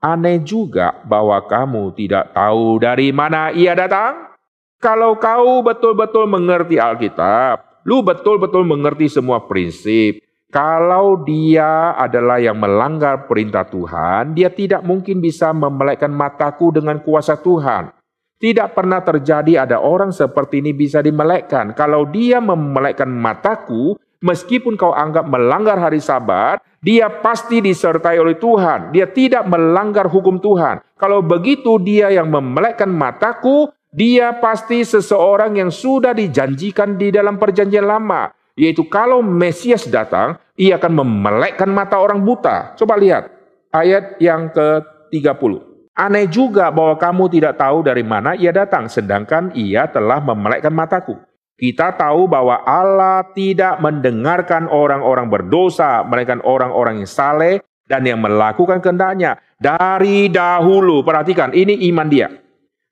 [0.00, 4.32] Aneh juga bahwa kamu tidak tahu dari mana ia datang.
[4.80, 10.29] Kalau kau betul-betul mengerti Alkitab, lu betul-betul mengerti semua prinsip.
[10.50, 17.38] Kalau dia adalah yang melanggar perintah Tuhan, dia tidak mungkin bisa memelekkan mataku dengan kuasa
[17.38, 17.94] Tuhan.
[18.40, 21.70] Tidak pernah terjadi ada orang seperti ini bisa dimelekkan.
[21.78, 28.92] Kalau dia memelekkan mataku, Meskipun kau anggap melanggar hari sabat, dia pasti disertai oleh Tuhan.
[28.92, 30.84] Dia tidak melanggar hukum Tuhan.
[31.00, 37.88] Kalau begitu dia yang memelekkan mataku, dia pasti seseorang yang sudah dijanjikan di dalam perjanjian
[37.88, 38.28] lama.
[38.60, 42.76] Yaitu kalau Mesias datang, ia akan memelekkan mata orang buta.
[42.76, 43.32] Coba lihat
[43.72, 45.64] ayat yang ke-30.
[45.96, 51.16] Aneh juga bahwa kamu tidak tahu dari mana ia datang, sedangkan ia telah memelekkan mataku.
[51.56, 58.80] Kita tahu bahwa Allah tidak mendengarkan orang-orang berdosa, melainkan orang-orang yang saleh dan yang melakukan
[58.80, 59.40] kehendaknya.
[59.60, 62.32] Dari dahulu, perhatikan, ini iman dia.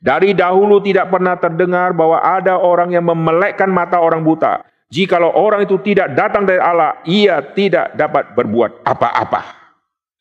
[0.00, 4.68] Dari dahulu tidak pernah terdengar bahwa ada orang yang memelekkan mata orang buta.
[4.88, 9.58] Jikalau orang itu tidak datang dari Allah, ia tidak dapat berbuat apa-apa.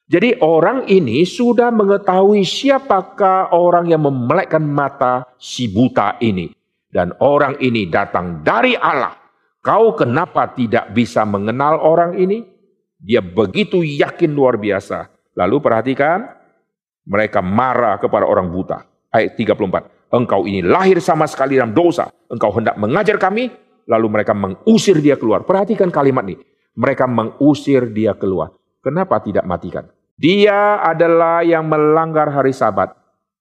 [0.07, 6.47] Jadi orang ini sudah mengetahui siapakah orang yang memelekkan mata si buta ini
[6.87, 9.15] dan orang ini datang dari Allah.
[9.59, 12.39] Kau kenapa tidak bisa mengenal orang ini?
[12.95, 15.11] Dia begitu yakin luar biasa.
[15.35, 16.23] Lalu perhatikan,
[17.03, 18.87] mereka marah kepada orang buta.
[19.11, 20.15] Ayat 34.
[20.15, 22.07] Engkau ini lahir sama sekali dalam dosa.
[22.31, 23.51] Engkau hendak mengajar kami.
[23.87, 25.47] Lalu mereka mengusir dia keluar.
[25.47, 26.37] Perhatikan kalimat ini.
[26.77, 28.53] Mereka mengusir dia keluar.
[28.83, 29.87] Kenapa tidak matikan?
[30.19, 32.93] Dia adalah yang melanggar hari sabat.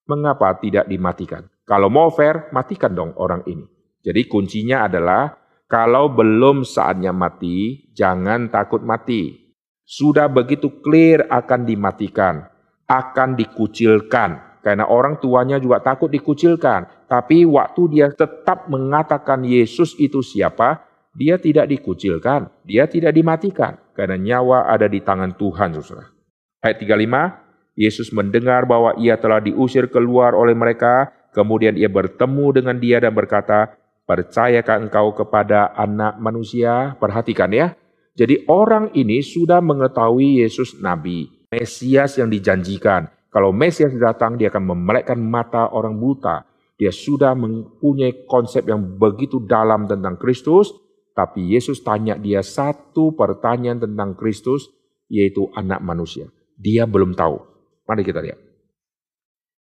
[0.06, 1.50] Mengapa tidak dimatikan?
[1.66, 3.66] Kalau mau fair, matikan dong orang ini.
[4.06, 5.34] Jadi kuncinya adalah
[5.66, 9.34] kalau belum saatnya mati, jangan takut mati.
[9.82, 12.46] Sudah begitu clear akan dimatikan,
[12.86, 14.62] akan dikucilkan.
[14.62, 16.86] Karena orang tuanya juga takut dikucilkan.
[17.06, 20.82] Tapi waktu dia tetap mengatakan Yesus itu siapa,
[21.14, 26.12] dia tidak dikucilkan, dia tidak dimatikan, karena nyawa ada di tangan Tuhan, saudara.
[26.60, 32.76] Ayat 35, Yesus mendengar bahwa ia telah diusir keluar oleh mereka, kemudian ia bertemu dengan
[32.76, 36.94] dia dan berkata, Percayakah engkau kepada anak manusia?
[36.94, 37.74] Perhatikan ya.
[38.14, 43.10] Jadi orang ini sudah mengetahui Yesus Nabi, Mesias yang dijanjikan.
[43.34, 46.46] Kalau Mesias datang, dia akan memelekkan mata orang buta.
[46.76, 50.76] Dia sudah mempunyai konsep yang begitu dalam tentang Kristus,
[51.16, 54.68] tapi Yesus tanya dia satu pertanyaan tentang Kristus,
[55.08, 56.28] yaitu anak manusia.
[56.60, 57.40] Dia belum tahu.
[57.88, 58.36] Mari kita lihat.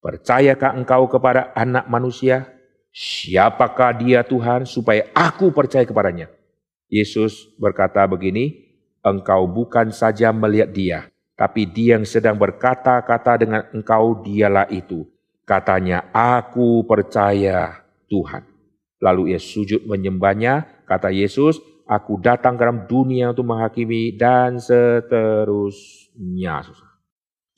[0.01, 2.49] Percayakah engkau kepada anak manusia?
[2.93, 6.33] Siapakah dia Tuhan supaya aku percaya kepadanya?
[6.93, 10.99] Yesus berkata begini, engkau bukan saja melihat dia,
[11.37, 15.09] tapi dia yang sedang berkata-kata dengan engkau dialah itu.
[15.43, 18.47] Katanya, aku percaya Tuhan.
[19.03, 21.59] Lalu ia sujud menyembahnya, kata Yesus,
[21.91, 26.63] aku datang ke dalam dunia untuk menghakimi dan seterusnya.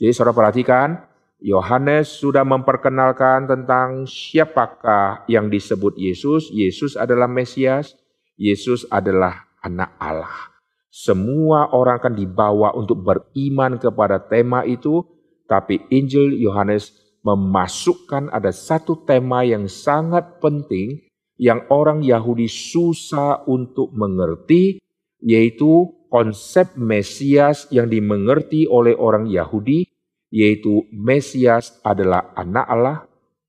[0.01, 0.97] Jadi saudara perhatikan,
[1.44, 6.49] Yohanes sudah memperkenalkan tentang siapakah yang disebut Yesus.
[6.49, 7.92] Yesus adalah Mesias,
[8.40, 10.57] Yesus adalah anak Allah.
[10.88, 15.05] Semua orang akan dibawa untuk beriman kepada tema itu,
[15.44, 21.09] tapi Injil Yohanes memasukkan ada satu tema yang sangat penting
[21.41, 24.79] yang orang Yahudi susah untuk mengerti,
[25.19, 29.91] yaitu konsep Mesias yang dimengerti oleh orang Yahudi
[30.35, 32.99] yaitu Mesias adalah anak Allah,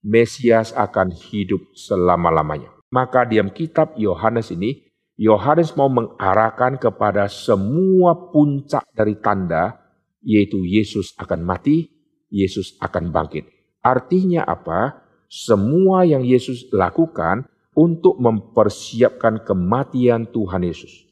[0.06, 2.70] Mesias akan hidup selama-lamanya.
[2.94, 4.86] Maka diam kitab Yohanes ini,
[5.18, 9.82] Yohanes mau mengarahkan kepada semua puncak dari tanda,
[10.22, 11.90] yaitu Yesus akan mati,
[12.30, 13.50] Yesus akan bangkit.
[13.86, 15.06] Artinya apa?
[15.30, 17.46] Semua yang Yesus lakukan
[17.78, 21.06] untuk mempersiapkan kematian Tuhan Yesus.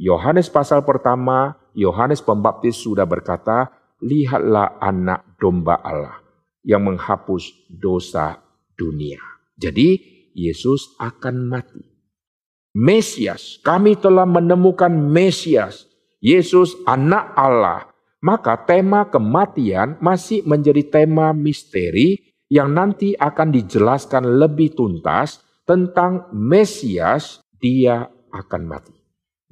[0.00, 3.68] Yohanes pasal pertama, Yohanes Pembaptis sudah berkata,
[4.00, 6.24] lihatlah anak domba Allah
[6.64, 8.40] yang menghapus dosa
[8.72, 9.20] dunia.
[9.60, 10.00] Jadi
[10.34, 11.82] Yesus akan mati.
[12.74, 15.86] Mesias, kami telah menemukan Mesias,
[16.18, 17.93] Yesus anak Allah.
[18.24, 27.44] Maka tema kematian masih menjadi tema misteri yang nanti akan dijelaskan lebih tuntas tentang Mesias,
[27.60, 28.96] dia akan mati.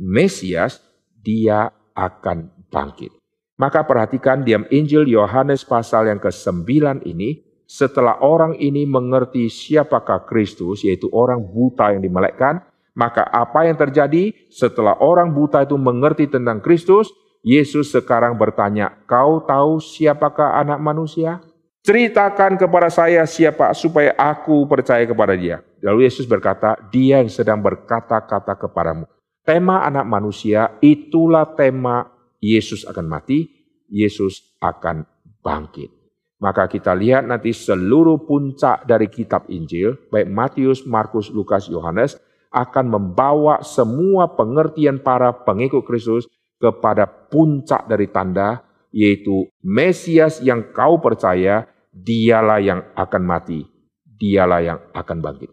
[0.01, 0.81] Mesias,
[1.21, 3.13] dia akan bangkit.
[3.61, 10.81] Maka perhatikan diam Injil Yohanes pasal yang ke-9 ini, setelah orang ini mengerti siapakah Kristus,
[10.81, 12.65] yaitu orang buta yang dimelekkan,
[12.97, 19.43] maka apa yang terjadi setelah orang buta itu mengerti tentang Kristus, Yesus sekarang bertanya, kau
[19.43, 21.43] tahu siapakah anak manusia?
[21.83, 25.59] Ceritakan kepada saya siapa supaya aku percaya kepada dia.
[25.83, 29.11] Lalu Yesus berkata, dia yang sedang berkata-kata kepadamu.
[29.43, 32.07] Tema anak manusia itulah tema
[32.39, 33.51] Yesus akan mati,
[33.91, 35.03] Yesus akan
[35.43, 35.91] bangkit.
[36.39, 42.15] Maka kita lihat nanti seluruh puncak dari kitab Injil, baik Matius, Markus, Lukas, Yohanes,
[42.55, 46.31] akan membawa semua pengertian para pengikut Kristus
[46.63, 48.63] kepada puncak dari tanda,
[48.95, 53.67] yaitu Mesias yang kau percaya, dialah yang akan mati,
[54.07, 55.51] dialah yang akan bangkit.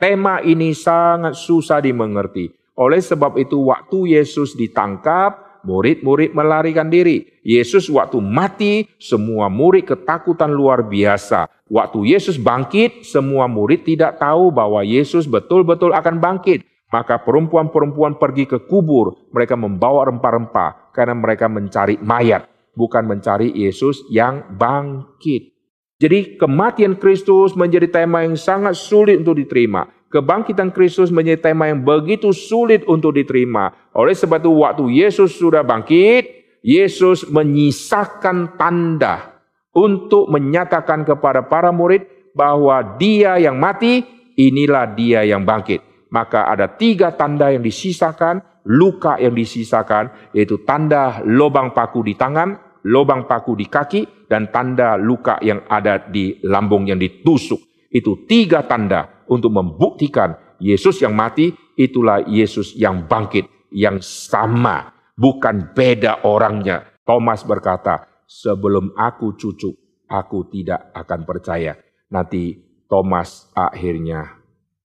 [0.00, 2.50] Tema ini sangat susah dimengerti.
[2.74, 7.40] Oleh sebab itu waktu Yesus ditangkap, murid-murid melarikan diri.
[7.46, 11.46] Yesus waktu mati, semua murid ketakutan luar biasa.
[11.70, 16.66] Waktu Yesus bangkit, semua murid tidak tahu bahwa Yesus betul-betul akan bangkit.
[16.94, 22.46] Maka perempuan-perempuan pergi ke kubur, mereka membawa rempah-rempah karena mereka mencari mayat,
[22.78, 25.50] bukan mencari Yesus yang bangkit.
[25.98, 31.82] Jadi kematian Kristus menjadi tema yang sangat sulit untuk diterima kebangkitan Kristus menjadi tema yang
[31.82, 33.74] begitu sulit untuk diterima.
[33.98, 39.42] Oleh sebab itu waktu Yesus sudah bangkit, Yesus menyisakan tanda
[39.74, 44.06] untuk menyatakan kepada para murid bahwa dia yang mati,
[44.38, 45.82] inilah dia yang bangkit.
[46.14, 48.38] Maka ada tiga tanda yang disisakan,
[48.70, 54.94] luka yang disisakan, yaitu tanda lubang paku di tangan, lubang paku di kaki, dan tanda
[54.94, 57.58] luka yang ada di lambung yang ditusuk.
[57.90, 65.74] Itu tiga tanda untuk membuktikan Yesus yang mati itulah Yesus yang bangkit, yang sama, bukan
[65.74, 66.94] beda orangnya.
[67.02, 71.74] Thomas berkata, sebelum aku cucuk, aku tidak akan percaya.
[72.14, 72.54] Nanti
[72.86, 74.38] Thomas akhirnya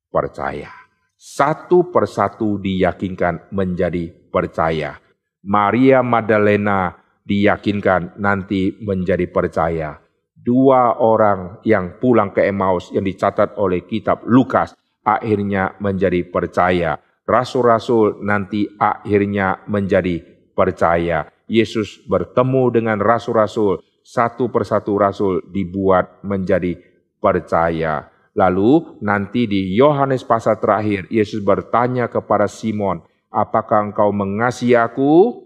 [0.09, 0.78] percaya.
[1.19, 5.03] Satu persatu diyakinkan menjadi percaya.
[5.43, 6.95] Maria Magdalena
[7.27, 9.99] diyakinkan nanti menjadi percaya
[10.39, 16.97] dua orang yang pulang ke Emmaus yang dicatat oleh kitab Lukas akhirnya menjadi percaya.
[17.29, 20.17] rasul-rasul nanti akhirnya menjadi
[20.57, 21.29] percaya.
[21.45, 26.73] Yesus bertemu dengan rasul-rasul, satu persatu rasul dibuat menjadi
[27.21, 28.09] percaya.
[28.39, 35.43] Lalu nanti di Yohanes pasal terakhir, Yesus bertanya kepada Simon, apakah engkau mengasihi aku?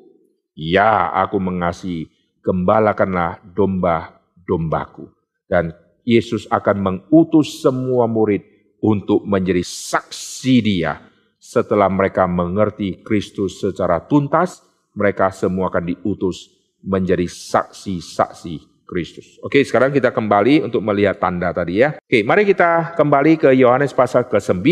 [0.54, 2.14] Ya, aku mengasihi.
[2.46, 5.10] Gembalakanlah domba-dombaku.
[5.50, 5.74] Dan
[6.06, 8.46] Yesus akan mengutus semua murid
[8.78, 11.02] untuk menjadi saksi dia.
[11.42, 14.62] Setelah mereka mengerti Kristus secara tuntas,
[14.94, 16.54] mereka semua akan diutus
[16.86, 19.40] menjadi saksi-saksi Kristus.
[19.42, 21.96] Oke, sekarang kita kembali untuk melihat tanda tadi ya.
[21.98, 24.64] Oke, mari kita kembali ke Yohanes pasal ke-9.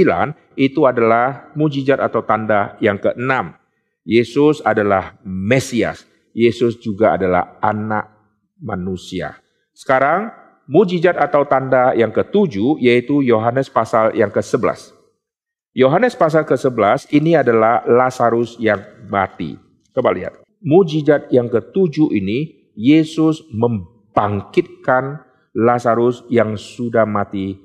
[0.60, 3.56] Itu adalah mujizat atau tanda yang ke-6.
[4.04, 6.04] Yesus adalah Mesias.
[6.32, 8.08] Yesus juga adalah anak
[8.60, 9.40] manusia.
[9.76, 10.32] Sekarang
[10.68, 14.96] mujizat atau tanda yang ketujuh yaitu Yohanes pasal yang ke-11.
[15.72, 19.56] Yohanes pasal ke-11 ini adalah Lazarus yang mati.
[19.96, 20.36] Coba lihat.
[20.62, 23.44] Mujizat yang ketujuh ini Yesus
[24.12, 25.24] membangkitkan
[25.56, 27.56] Lazarus yang sudah mati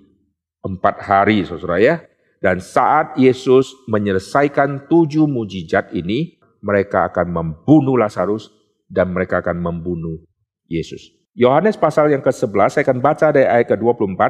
[0.63, 1.97] empat hari, saudara ya.
[2.39, 8.51] Dan saat Yesus menyelesaikan tujuh mujizat ini, mereka akan membunuh Lazarus
[8.87, 10.23] dan mereka akan membunuh
[10.71, 11.11] Yesus.
[11.35, 14.23] Yohanes pasal yang ke-11, saya akan baca dari ayat ke-24.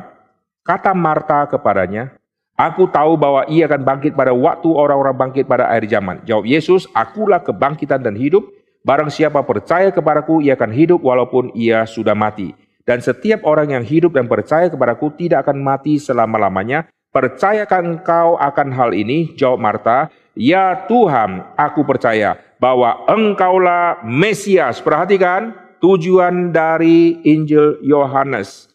[0.64, 2.17] Kata Marta kepadanya,
[2.57, 6.25] Aku tahu bahwa ia akan bangkit pada waktu orang-orang bangkit pada akhir zaman.
[6.25, 8.49] Jawab Yesus, akulah kebangkitan dan hidup.
[8.87, 12.55] Barang siapa percaya kepadaku, ia akan hidup walaupun ia sudah mati.
[12.87, 16.87] Dan setiap orang yang hidup dan percaya kepadaku tidak akan mati selama-lamanya.
[17.11, 19.34] Percayakah engkau akan hal ini?
[19.34, 20.07] Jawab Marta,
[20.39, 24.78] Ya Tuhan, aku percaya bahwa engkaulah Mesias.
[24.78, 25.51] Perhatikan,
[25.82, 28.70] tujuan dari Injil Yohanes.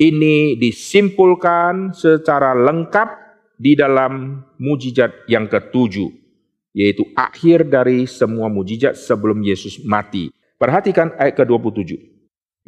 [0.00, 3.08] Ini disimpulkan secara lengkap
[3.60, 6.08] di dalam mujizat yang ketujuh,
[6.70, 10.30] yaitu akhir dari semua mujizat sebelum Yesus mati.
[10.60, 11.96] Perhatikan ayat ke-27.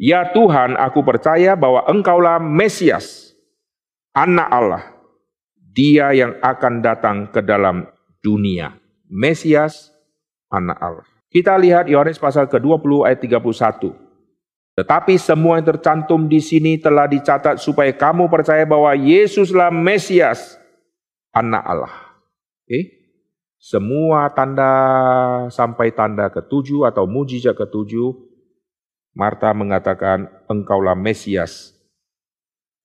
[0.01, 3.31] Ya Tuhan, aku percaya bahwa Engkaulah Mesias,
[4.11, 4.83] Anak Allah,
[5.55, 7.85] Dia yang akan datang ke dalam
[8.25, 8.73] dunia.
[9.05, 9.93] Mesias,
[10.49, 11.07] Anak Allah.
[11.29, 13.93] Kita lihat Yohanes pasal ke-20 ayat 31.
[14.73, 20.57] Tetapi semua yang tercantum di sini telah dicatat supaya kamu percaya bahwa Yesuslah Mesias,
[21.29, 21.93] anak Allah.
[22.65, 23.02] Oke?
[23.63, 24.75] Semua tanda
[25.47, 28.11] sampai tanda ketujuh atau mujizat ketujuh,
[29.15, 31.71] Marta mengatakan, engkaulah Mesias,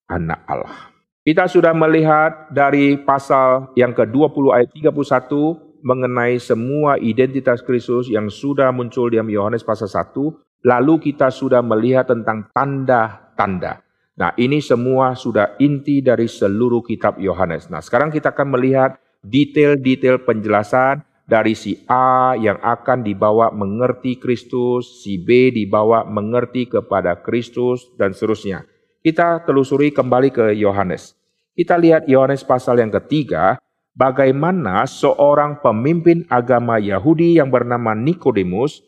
[0.07, 0.95] anak Allah.
[1.27, 8.71] Kita sudah melihat dari pasal yang ke-20 ayat 31, mengenai semua identitas Kristus yang sudah
[8.71, 10.15] muncul di Yohanes pasal 1,
[10.63, 13.83] lalu kita sudah melihat tentang tanda-tanda.
[14.15, 17.67] Nah, ini semua sudah inti dari seluruh kitab Yohanes.
[17.67, 18.95] Nah, sekarang kita akan melihat
[19.25, 27.21] detail-detail penjelasan dari si A yang akan dibawa mengerti Kristus, si B dibawa mengerti kepada
[27.21, 28.65] Kristus, dan seterusnya.
[29.05, 31.15] Kita telusuri kembali ke Yohanes.
[31.53, 33.61] Kita lihat Yohanes pasal yang ketiga,
[33.93, 38.81] bagaimana seorang pemimpin agama Yahudi yang bernama Nikodemus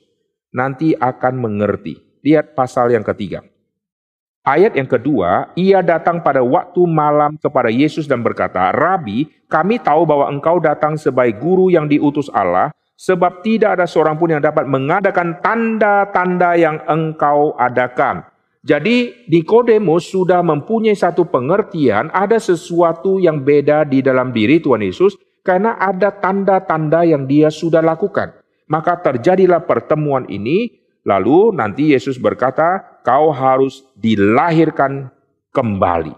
[0.54, 1.98] nanti akan mengerti.
[2.24, 3.44] Lihat pasal yang ketiga.
[4.40, 10.08] Ayat yang kedua, ia datang pada waktu malam kepada Yesus dan berkata, Rabi, kami tahu
[10.08, 14.64] bahwa engkau datang sebagai guru yang diutus Allah, sebab tidak ada seorang pun yang dapat
[14.64, 18.24] mengadakan tanda-tanda yang engkau adakan.
[18.60, 25.16] Jadi Nikodemus sudah mempunyai satu pengertian ada sesuatu yang beda di dalam diri Tuhan Yesus
[25.40, 28.36] karena ada tanda-tanda yang dia sudah lakukan.
[28.68, 30.76] Maka terjadilah pertemuan ini
[31.08, 35.12] lalu nanti Yesus berkata kau harus dilahirkan
[35.52, 36.14] kembali.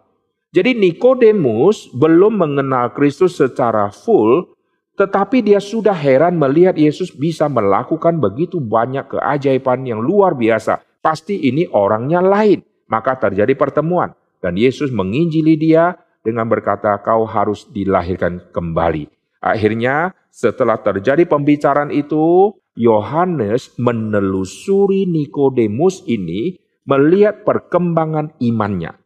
[0.53, 4.53] Jadi Nikodemus belum mengenal Kristus secara full
[4.93, 11.49] tetapi dia sudah heran melihat Yesus bisa melakukan begitu banyak keajaiban yang luar biasa pasti
[11.49, 12.62] ini orangnya lain.
[12.87, 14.12] Maka terjadi pertemuan.
[14.39, 19.09] Dan Yesus menginjili dia dengan berkata, kau harus dilahirkan kembali.
[19.43, 28.99] Akhirnya setelah terjadi pembicaraan itu, Yohanes menelusuri Nikodemus ini melihat perkembangan imannya.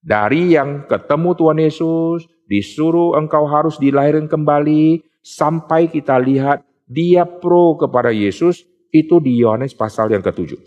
[0.00, 7.76] Dari yang ketemu Tuhan Yesus, disuruh engkau harus dilahirkan kembali, sampai kita lihat dia pro
[7.76, 10.58] kepada Yesus, itu di Yohanes pasal yang ketujuh.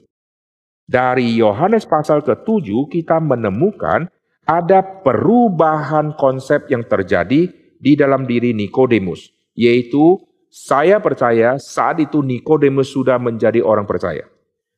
[0.83, 4.07] Dari Yohanes pasal ke-7 kita menemukan
[4.43, 7.47] ada perubahan konsep yang terjadi
[7.79, 10.19] di dalam diri Nikodemus, yaitu
[10.51, 14.27] saya percaya saat itu Nikodemus sudah menjadi orang percaya.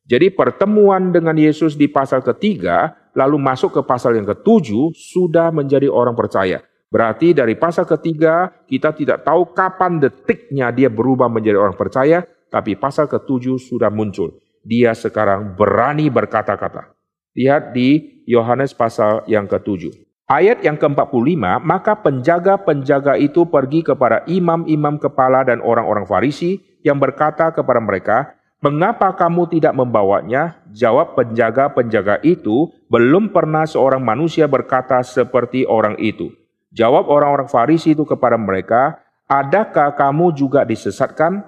[0.06, 5.90] Jadi pertemuan dengan Yesus di pasal ketiga, lalu masuk ke pasal yang ketujuh, sudah menjadi
[5.90, 6.62] orang percaya.
[6.94, 12.22] Berarti dari pasal ketiga kita tidak tahu kapan detiknya dia berubah menjadi orang percaya,
[12.54, 14.38] tapi pasal ketujuh sudah muncul.
[14.62, 16.94] Dia sekarang berani berkata-kata.
[17.34, 19.92] Lihat di Yohanes pasal yang ketujuh.
[20.26, 27.54] Ayat yang ke-45, maka penjaga-penjaga itu pergi kepada imam-imam kepala dan orang-orang Farisi yang berkata
[27.54, 28.34] kepada mereka,
[28.66, 30.58] Mengapa kamu tidak membawanya?
[30.74, 36.34] Jawab penjaga-penjaga itu, belum pernah seorang manusia berkata seperti orang itu.
[36.74, 41.46] Jawab orang-orang Farisi itu kepada mereka, Adakah kamu juga disesatkan?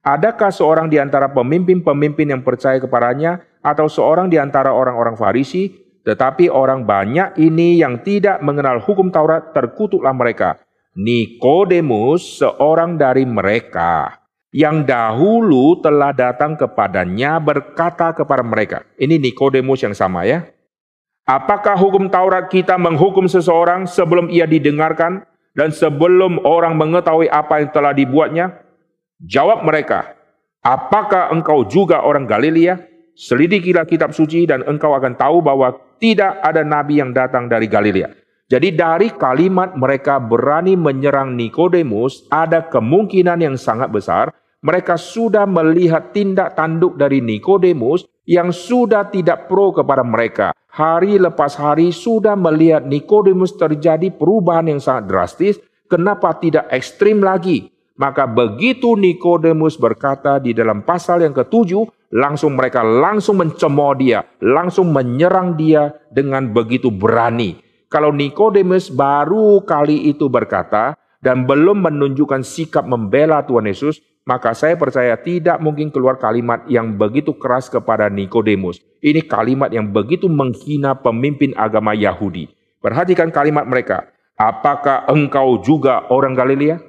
[0.00, 5.68] Adakah seorang di antara pemimpin-pemimpin yang percaya kepadanya atau seorang di antara orang-orang Farisi?
[6.00, 10.56] Tetapi orang banyak ini yang tidak mengenal hukum Taurat terkutuklah mereka.
[10.96, 14.23] Nikodemus seorang dari mereka
[14.54, 18.86] yang dahulu telah datang kepadanya berkata kepada mereka.
[18.94, 20.46] Ini Nikodemus yang sama ya.
[21.26, 25.26] Apakah hukum Taurat kita menghukum seseorang sebelum ia didengarkan
[25.58, 28.62] dan sebelum orang mengetahui apa yang telah dibuatnya?
[29.18, 30.14] Jawab mereka,
[30.62, 32.78] apakah engkau juga orang Galilea?
[33.18, 38.10] Selidikilah kitab suci dan engkau akan tahu bahwa tidak ada nabi yang datang dari Galilea.
[38.44, 44.30] Jadi dari kalimat mereka berani menyerang Nikodemus ada kemungkinan yang sangat besar
[44.64, 50.56] mereka sudah melihat tindak tanduk dari Nikodemus yang sudah tidak pro kepada mereka.
[50.72, 55.54] Hari lepas hari sudah melihat Nikodemus terjadi perubahan yang sangat drastis.
[55.84, 57.68] Kenapa tidak ekstrim lagi?
[57.94, 64.90] Maka begitu Nikodemus berkata di dalam pasal yang ketujuh, langsung mereka langsung mencemooh dia, langsung
[64.90, 67.60] menyerang dia dengan begitu berani.
[67.86, 74.74] Kalau Nikodemus baru kali itu berkata dan belum menunjukkan sikap membela Tuhan Yesus, maka saya
[74.80, 78.80] percaya tidak mungkin keluar kalimat yang begitu keras kepada Nikodemus.
[79.04, 82.48] Ini kalimat yang begitu menghina pemimpin agama Yahudi.
[82.80, 84.08] Perhatikan kalimat mereka.
[84.34, 86.80] Apakah engkau juga orang Galilea?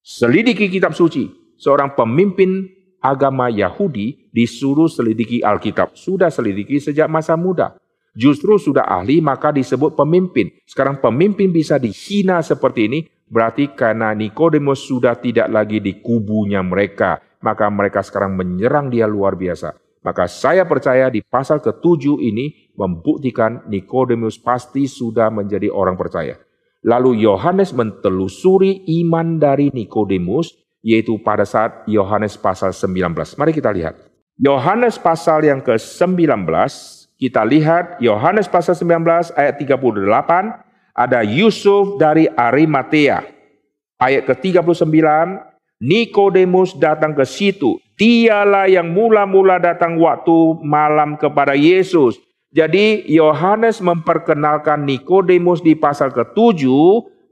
[0.00, 1.28] Selidiki kitab suci.
[1.58, 2.70] Seorang pemimpin
[3.02, 5.92] agama Yahudi disuruh selidiki Alkitab.
[5.98, 7.76] Sudah selidiki sejak masa muda.
[8.14, 10.54] Justru sudah ahli maka disebut pemimpin.
[10.70, 12.98] Sekarang pemimpin bisa dihina seperti ini
[13.34, 19.34] Berarti karena Nikodemus sudah tidak lagi di kubunya mereka, maka mereka sekarang menyerang dia luar
[19.34, 19.74] biasa.
[20.06, 26.38] Maka saya percaya di pasal ketujuh ini membuktikan Nikodemus pasti sudah menjadi orang percaya.
[26.86, 30.54] Lalu Yohanes mentelusuri iman dari Nikodemus,
[30.86, 33.34] yaitu pada saat Yohanes pasal 19.
[33.34, 33.98] Mari kita lihat.
[34.38, 36.46] Yohanes pasal yang ke-19,
[37.18, 40.63] kita lihat Yohanes pasal 19 ayat 38,
[40.94, 43.26] ada Yusuf dari Arimatea.
[43.98, 44.86] Ayat ke-39,
[45.82, 47.82] Nikodemus datang ke situ.
[47.98, 52.18] Dialah yang mula-mula datang waktu malam kepada Yesus.
[52.54, 56.62] Jadi Yohanes memperkenalkan Nikodemus di pasal ke-7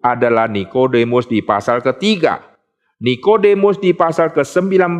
[0.02, 2.42] adalah Nikodemus di pasal ketiga.
[2.98, 4.98] Nikodemus di pasal ke-19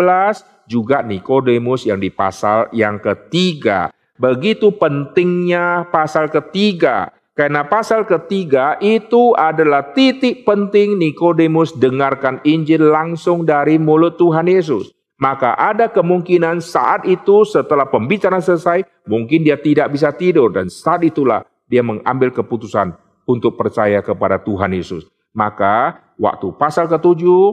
[0.71, 3.91] juga Nikodemus yang di pasal yang ketiga.
[4.19, 7.11] Begitu pentingnya pasal ketiga.
[7.33, 14.93] Karena pasal ketiga itu adalah titik penting Nikodemus dengarkan Injil langsung dari mulut Tuhan Yesus.
[15.17, 21.09] Maka ada kemungkinan saat itu setelah pembicaraan selesai, mungkin dia tidak bisa tidur dan saat
[21.09, 21.41] itulah
[21.73, 22.93] dia mengambil keputusan
[23.25, 25.09] untuk percaya kepada Tuhan Yesus.
[25.33, 27.49] Maka waktu pasal ketujuh,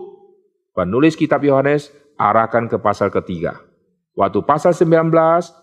[0.75, 1.87] penulis kitab Yohanes
[2.19, 3.63] arahkan ke pasal ketiga.
[4.11, 5.07] Waktu pasal 19,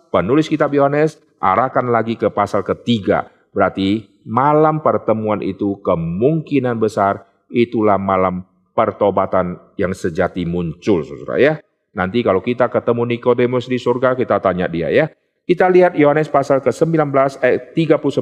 [0.09, 7.96] penulis kitab Yohanes arahkan lagi ke pasal ketiga Berarti malam pertemuan itu kemungkinan besar itulah
[7.96, 8.44] malam
[8.76, 11.54] pertobatan yang sejati muncul, saudara ya.
[11.96, 15.09] Nanti kalau kita ketemu Nikodemus di surga, kita tanya dia ya.
[15.48, 17.09] Kita lihat Yohanes pasal ke-19
[17.40, 18.12] ayat 39.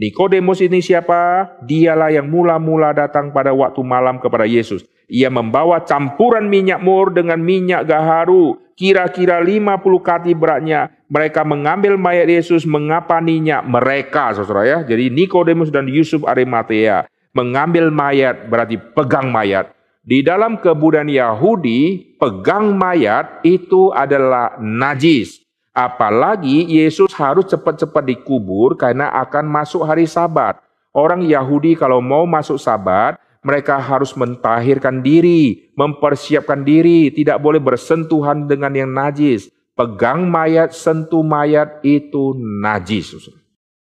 [0.00, 1.52] Nikodemus ini siapa?
[1.60, 4.88] Dialah yang mula-mula datang pada waktu malam kepada Yesus.
[5.12, 10.88] Ia membawa campuran minyak mur dengan minyak gaharu, kira-kira 50 kati beratnya.
[11.12, 14.78] Mereka mengambil mayat Yesus, mengapaninya mereka, saudara ya.
[14.80, 17.04] Jadi Nikodemus dan Yusuf Arimatea
[17.36, 19.72] mengambil mayat, berarti pegang mayat.
[20.00, 25.44] Di dalam kebudayaan Yahudi, pegang mayat itu adalah najis.
[25.76, 30.60] Apalagi Yesus harus cepat-cepat dikubur karena akan masuk hari sabat.
[30.92, 38.46] Orang Yahudi kalau mau masuk sabat, mereka harus mentahirkan diri, mempersiapkan diri, tidak boleh bersentuhan
[38.46, 39.50] dengan yang najis.
[39.74, 43.18] Pegang mayat, sentuh mayat itu najis.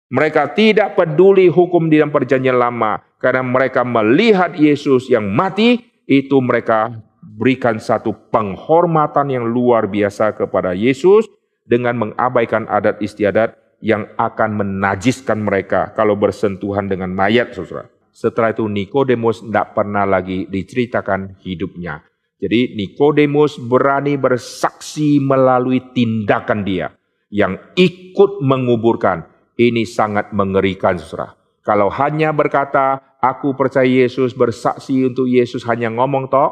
[0.09, 6.37] Mereka tidak peduli hukum di dalam perjanjian lama karena mereka melihat Yesus yang mati, itu
[6.41, 6.93] mereka
[7.23, 11.29] berikan satu penghormatan yang luar biasa kepada Yesus
[11.65, 17.91] dengan mengabaikan adat istiadat yang akan menajiskan mereka kalau bersentuhan dengan mayat, saudara.
[18.13, 22.05] Setelah itu Nikodemus tidak pernah lagi diceritakan hidupnya.
[22.37, 26.93] Jadi Nikodemus berani bersaksi melalui tindakan dia
[27.33, 29.25] yang ikut menguburkan.
[29.57, 31.33] Ini sangat mengerikan saudara.
[31.63, 36.51] Kalau hanya berkata, aku percaya Yesus, bersaksi untuk Yesus hanya ngomong toh,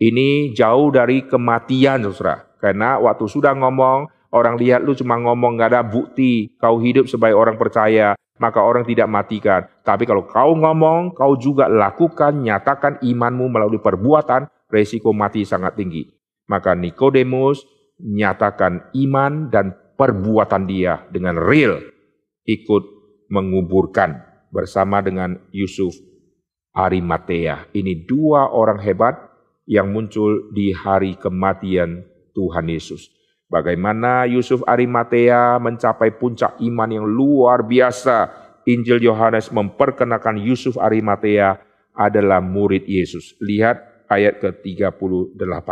[0.00, 2.48] ini jauh dari kematian saudara.
[2.58, 7.36] Karena waktu sudah ngomong, orang lihat lu cuma ngomong, nggak ada bukti, kau hidup sebagai
[7.36, 9.66] orang percaya, maka orang tidak matikan.
[9.82, 16.06] Tapi kalau kau ngomong, kau juga lakukan, nyatakan imanmu melalui perbuatan, resiko mati sangat tinggi.
[16.48, 17.66] Maka Nikodemus
[18.00, 21.82] nyatakan iman dan perbuatan dia dengan real
[22.46, 22.84] ikut
[23.28, 25.92] menguburkan bersama dengan Yusuf
[26.72, 27.68] Arimatea.
[27.74, 29.18] Ini dua orang hebat
[29.68, 33.17] yang muncul di hari kematian Tuhan Yesus.
[33.48, 38.28] Bagaimana Yusuf Arimatea mencapai puncak iman yang luar biasa.
[38.68, 41.56] Injil Yohanes memperkenalkan Yusuf Arimatea
[41.96, 43.32] adalah murid Yesus.
[43.40, 45.68] Lihat ayat ke-38.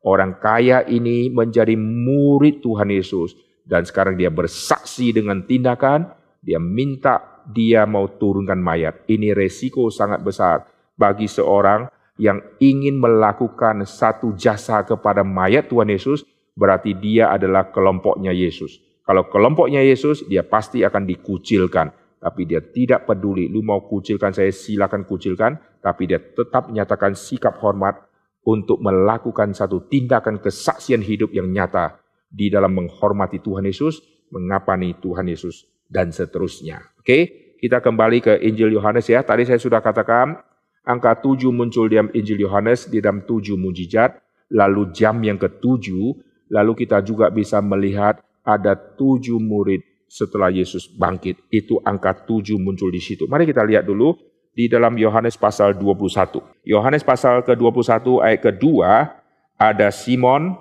[0.00, 3.36] Orang kaya ini menjadi murid Tuhan Yesus.
[3.68, 9.04] Dan sekarang dia bersaksi dengan tindakan, dia minta dia mau turunkan mayat.
[9.04, 10.64] Ini resiko sangat besar
[10.96, 11.84] bagi seorang
[12.16, 18.80] yang ingin melakukan satu jasa kepada mayat Tuhan Yesus, berarti dia adalah kelompoknya Yesus.
[19.04, 21.90] Kalau kelompoknya Yesus, dia pasti akan dikucilkan.
[22.20, 27.56] Tapi dia tidak peduli, lu mau kucilkan saya silakan kucilkan, tapi dia tetap menyatakan sikap
[27.64, 27.96] hormat
[28.44, 31.96] untuk melakukan satu tindakan kesaksian hidup yang nyata
[32.28, 36.92] di dalam menghormati Tuhan Yesus, mengapani Tuhan Yesus, dan seterusnya.
[37.00, 39.24] Oke, kita kembali ke Injil Yohanes ya.
[39.24, 40.38] Tadi saya sudah katakan
[40.86, 44.20] angka tujuh muncul di Injil Yohanes di dalam tujuh mujizat,
[44.52, 51.38] lalu jam yang ketujuh Lalu kita juga bisa melihat ada tujuh murid setelah Yesus bangkit.
[51.48, 53.30] Itu angka tujuh muncul di situ.
[53.30, 54.18] Mari kita lihat dulu
[54.50, 56.66] di dalam Yohanes pasal 21.
[56.66, 59.14] Yohanes pasal ke-21 ayat kedua
[59.54, 60.58] ada Simon,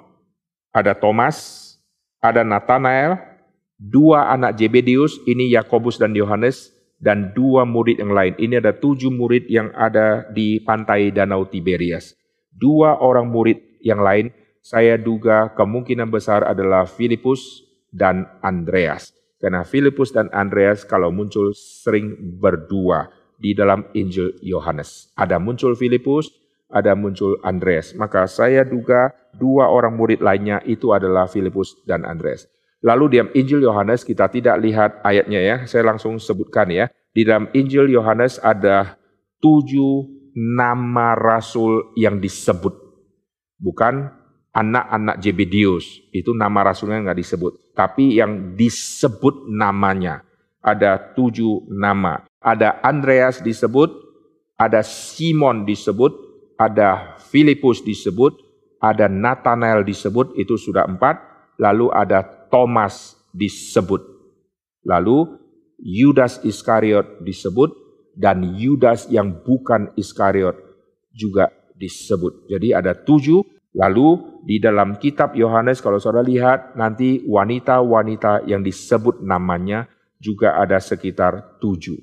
[0.69, 1.65] ada Thomas,
[2.21, 3.17] ada Nathanael,
[3.79, 6.69] dua anak Jebedeus, ini Yakobus dan Yohanes,
[6.99, 8.35] dan dua murid yang lain.
[8.35, 12.13] Ini ada tujuh murid yang ada di pantai Danau Tiberias.
[12.51, 19.15] Dua orang murid yang lain saya duga kemungkinan besar adalah Filipus dan Andreas.
[19.39, 23.07] Karena Filipus dan Andreas kalau muncul sering berdua
[23.39, 25.15] di dalam Injil Yohanes.
[25.15, 26.27] Ada muncul Filipus,
[26.67, 27.95] ada muncul Andreas.
[27.95, 32.51] Maka saya duga dua orang murid lainnya itu adalah Filipus dan Andreas.
[32.83, 36.91] Lalu di dalam Injil Yohanes kita tidak lihat ayatnya ya, saya langsung sebutkan ya.
[37.15, 38.99] Di dalam Injil Yohanes ada
[39.39, 42.75] tujuh nama rasul yang disebut.
[43.59, 44.18] Bukan
[44.53, 46.01] anak-anak Jebedeus.
[46.09, 47.51] Itu nama rasulnya nggak disebut.
[47.77, 50.25] Tapi yang disebut namanya.
[50.59, 52.27] Ada tujuh nama.
[52.43, 53.89] Ada Andreas disebut,
[54.59, 56.11] ada Simon disebut,
[56.59, 58.35] ada Filipus disebut,
[58.83, 61.15] ada Nathanael disebut, itu sudah empat.
[61.59, 64.03] Lalu ada Thomas disebut.
[64.83, 65.39] Lalu
[65.79, 67.71] Yudas Iskariot disebut,
[68.19, 70.59] dan Yudas yang bukan Iskariot
[71.15, 71.47] juga
[71.79, 72.51] disebut.
[72.51, 73.39] Jadi ada tujuh
[73.77, 79.85] Lalu di dalam kitab Yohanes kalau saudara lihat nanti wanita-wanita yang disebut namanya
[80.17, 82.01] juga ada sekitar tujuh.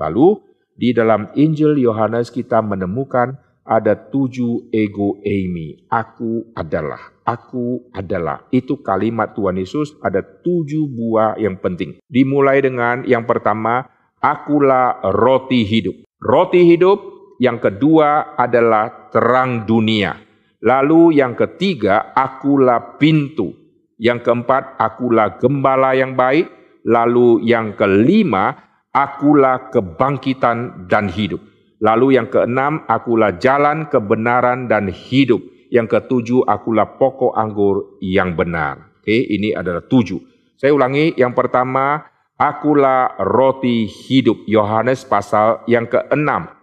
[0.00, 0.40] Lalu
[0.72, 5.86] di dalam Injil Yohanes kita menemukan ada tujuh ego eimi.
[5.86, 8.48] Aku adalah, aku adalah.
[8.50, 12.02] Itu kalimat Tuhan Yesus ada tujuh buah yang penting.
[12.10, 13.86] Dimulai dengan yang pertama,
[14.18, 15.94] akulah roti hidup.
[16.18, 16.98] Roti hidup,
[17.38, 20.31] yang kedua adalah terang dunia.
[20.62, 23.50] Lalu yang ketiga, akulah pintu.
[23.98, 26.46] Yang keempat, akulah gembala yang baik.
[26.86, 28.54] Lalu yang kelima,
[28.94, 31.42] akulah kebangkitan dan hidup.
[31.82, 35.42] Lalu yang keenam, akulah jalan kebenaran dan hidup.
[35.74, 39.02] Yang ketujuh, akulah pokok anggur yang benar.
[39.02, 40.22] Oke, ini adalah tujuh.
[40.54, 42.06] Saya ulangi, yang pertama,
[42.38, 44.46] akulah roti hidup.
[44.46, 46.54] Yohanes pasal yang keenam.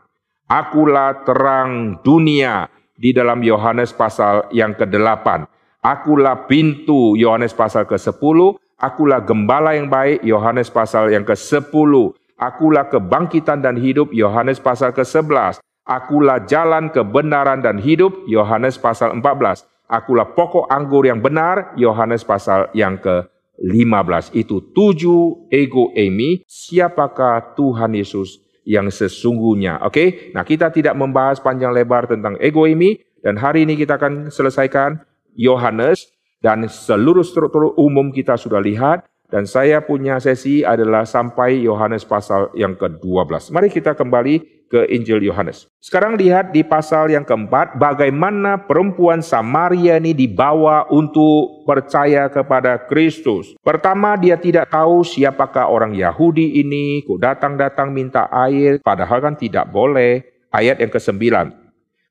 [0.47, 5.47] Akulah terang dunia di dalam Yohanes pasal yang ke-8.
[5.79, 11.91] Akulah pintu Yohanes pasal ke-10, akulah gembala yang baik Yohanes pasal yang ke-10,
[12.35, 19.63] akulah kebangkitan dan hidup Yohanes pasal ke-11, akulah jalan kebenaran dan hidup Yohanes pasal 14,
[19.87, 24.35] akulah pokok anggur yang benar Yohanes pasal yang ke-15.
[24.35, 29.81] Itu tujuh ego emi, siapakah Tuhan Yesus yang sesungguhnya.
[29.81, 30.07] Oke, okay?
[30.37, 35.01] nah kita tidak membahas panjang lebar tentang ego ini dan hari ini kita akan selesaikan
[35.33, 42.05] Yohanes dan seluruh struktur umum kita sudah lihat dan saya punya sesi adalah sampai Yohanes
[42.05, 43.49] pasal yang ke-12.
[43.49, 45.65] Mari kita kembali ke Injil Yohanes.
[45.81, 53.57] Sekarang lihat di pasal yang keempat, bagaimana perempuan Samaria ini dibawa untuk percaya kepada Kristus.
[53.65, 59.67] Pertama, dia tidak tahu siapakah orang Yahudi ini, kok datang-datang minta air, padahal kan tidak
[59.73, 60.21] boleh.
[60.49, 61.21] Ayat yang ke-9.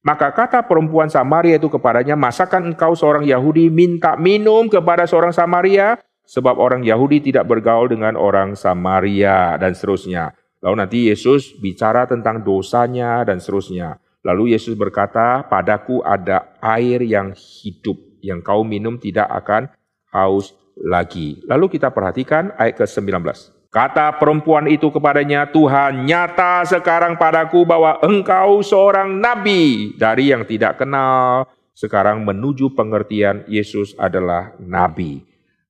[0.07, 5.99] Maka kata perempuan Samaria itu kepadanya, masakan engkau seorang Yahudi minta minum kepada seorang Samaria?
[6.29, 10.39] Sebab orang Yahudi tidak bergaul dengan orang Samaria dan seterusnya.
[10.59, 14.03] Lalu nanti Yesus bicara tentang dosanya dan seterusnya.
[14.27, 19.71] Lalu Yesus berkata, padaku ada air yang hidup, yang kau minum tidak akan
[20.11, 21.39] haus lagi.
[21.47, 23.23] Lalu kita perhatikan ayat ke-19.
[23.69, 30.81] Kata perempuan itu kepadanya, Tuhan nyata sekarang padaku bahwa engkau seorang nabi dari yang tidak
[30.81, 31.47] kenal.
[31.77, 35.23] Sekarang menuju pengertian Yesus adalah nabi.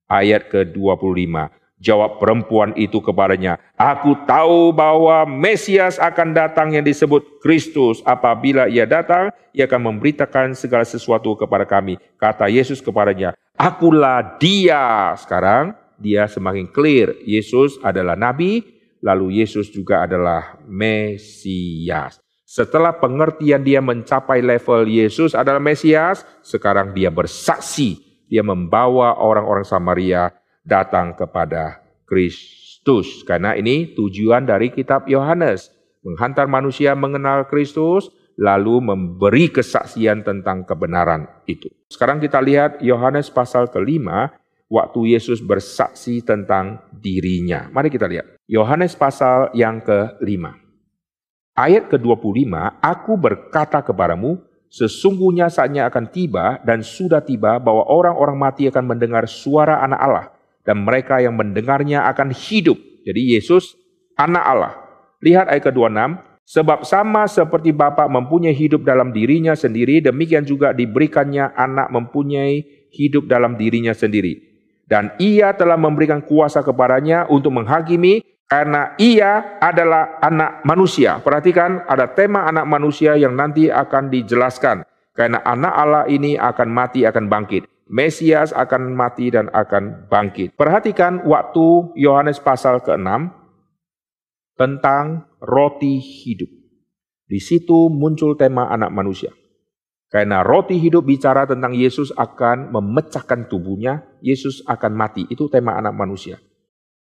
[0.09, 1.58] Ayat ke-25.
[1.79, 8.03] Jawab perempuan itu kepadanya, Aku tahu bahwa Mesias akan datang yang disebut Kristus.
[8.03, 11.95] Apabila ia datang, ia akan memberitakan segala sesuatu kepada kami.
[12.19, 15.15] Kata Yesus kepadanya, Akulah dia.
[15.15, 17.15] Sekarang dia semakin clear.
[17.23, 18.59] Yesus adalah Nabi,
[18.99, 22.19] lalu Yesus juga adalah Mesias.
[22.43, 28.03] Setelah pengertian dia mencapai level Yesus adalah Mesias, sekarang dia bersaksi.
[28.25, 30.33] Dia membawa orang-orang Samaria
[30.69, 33.25] datang kepada Kristus.
[33.25, 35.73] Karena ini tujuan dari kitab Yohanes.
[36.05, 38.07] Menghantar manusia mengenal Kristus,
[38.39, 41.67] lalu memberi kesaksian tentang kebenaran itu.
[41.91, 44.31] Sekarang kita lihat Yohanes pasal kelima,
[44.71, 47.67] waktu Yesus bersaksi tentang dirinya.
[47.67, 48.39] Mari kita lihat.
[48.47, 50.55] Yohanes pasal yang kelima.
[51.59, 52.47] Ayat ke-25,
[52.79, 54.39] Aku berkata kepadamu,
[54.71, 60.38] sesungguhnya saatnya akan tiba dan sudah tiba bahwa orang-orang mati akan mendengar suara anak Allah
[60.69, 62.77] dan mereka yang mendengarnya akan hidup.
[63.01, 63.73] Jadi Yesus
[64.13, 64.73] anak Allah.
[65.25, 65.97] Lihat ayat ke-26,
[66.45, 73.25] sebab sama seperti Bapa mempunyai hidup dalam dirinya sendiri, demikian juga diberikannya anak mempunyai hidup
[73.25, 74.45] dalam dirinya sendiri.
[74.85, 81.17] Dan ia telah memberikan kuasa kepadanya untuk menghakimi karena ia adalah anak manusia.
[81.21, 84.85] Perhatikan ada tema anak manusia yang nanti akan dijelaskan.
[85.17, 87.65] Karena anak Allah ini akan mati, akan bangkit.
[87.89, 90.53] Mesias akan mati dan akan bangkit.
[90.53, 93.33] Perhatikan waktu Yohanes pasal ke-6
[94.53, 96.53] tentang roti hidup.
[97.25, 99.33] Di situ muncul tema anak manusia.
[100.05, 105.25] Karena roti hidup bicara tentang Yesus akan memecahkan tubuhnya, Yesus akan mati.
[105.25, 106.37] Itu tema anak manusia.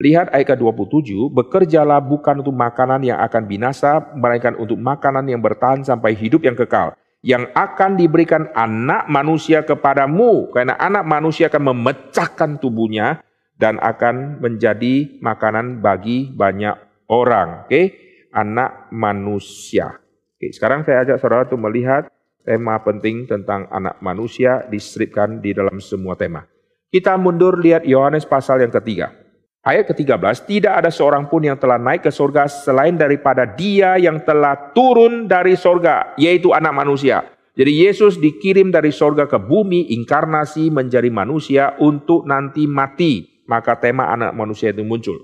[0.02, 5.86] Lihat ayat ke-27, bekerjalah bukan untuk makanan yang akan binasa, melainkan untuk makanan yang bertahan
[5.86, 10.50] sampai hidup yang kekal yang akan diberikan anak manusia kepadamu.
[10.50, 13.22] Karena anak manusia akan memecahkan tubuhnya
[13.56, 16.74] dan akan menjadi makanan bagi banyak
[17.06, 17.70] orang.
[17.70, 17.94] Oke,
[18.34, 20.02] anak manusia.
[20.36, 22.10] Oke, sekarang saya ajak saudara untuk melihat
[22.42, 26.42] tema penting tentang anak manusia distripkan di dalam semua tema.
[26.90, 29.21] Kita mundur lihat Yohanes pasal yang ketiga.
[29.62, 34.18] Ayat ke-13, tidak ada seorang pun yang telah naik ke surga selain daripada dia yang
[34.26, 37.22] telah turun dari surga, yaitu anak manusia.
[37.54, 43.44] Jadi Yesus dikirim dari surga ke bumi, inkarnasi menjadi manusia untuk nanti mati.
[43.46, 45.14] Maka tema anak manusia itu muncul.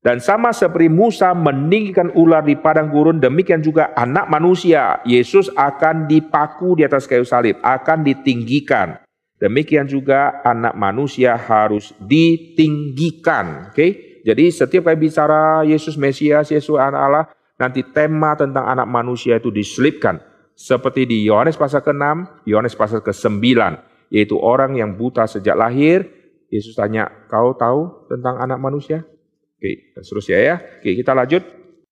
[0.00, 5.04] Dan sama seperti Musa meninggikan ular di padang gurun, demikian juga anak manusia.
[5.04, 8.96] Yesus akan dipaku di atas kayu salib, akan ditinggikan.
[9.40, 13.72] Demikian juga anak manusia harus ditinggikan.
[13.72, 13.90] Oke, okay?
[14.20, 17.24] jadi setiap kali bicara Yesus Mesias, Yesus anak Allah,
[17.56, 20.20] nanti tema tentang anak manusia itu diselipkan.
[20.52, 23.40] Seperti di Yohanes pasal ke-6, Yohanes pasal ke-9,
[24.12, 26.04] yaitu orang yang buta sejak lahir.
[26.52, 29.08] Yesus tanya, kau tahu tentang anak manusia?
[29.56, 30.56] Oke, okay, seterusnya ya.
[30.60, 31.40] Oke, kita lanjut.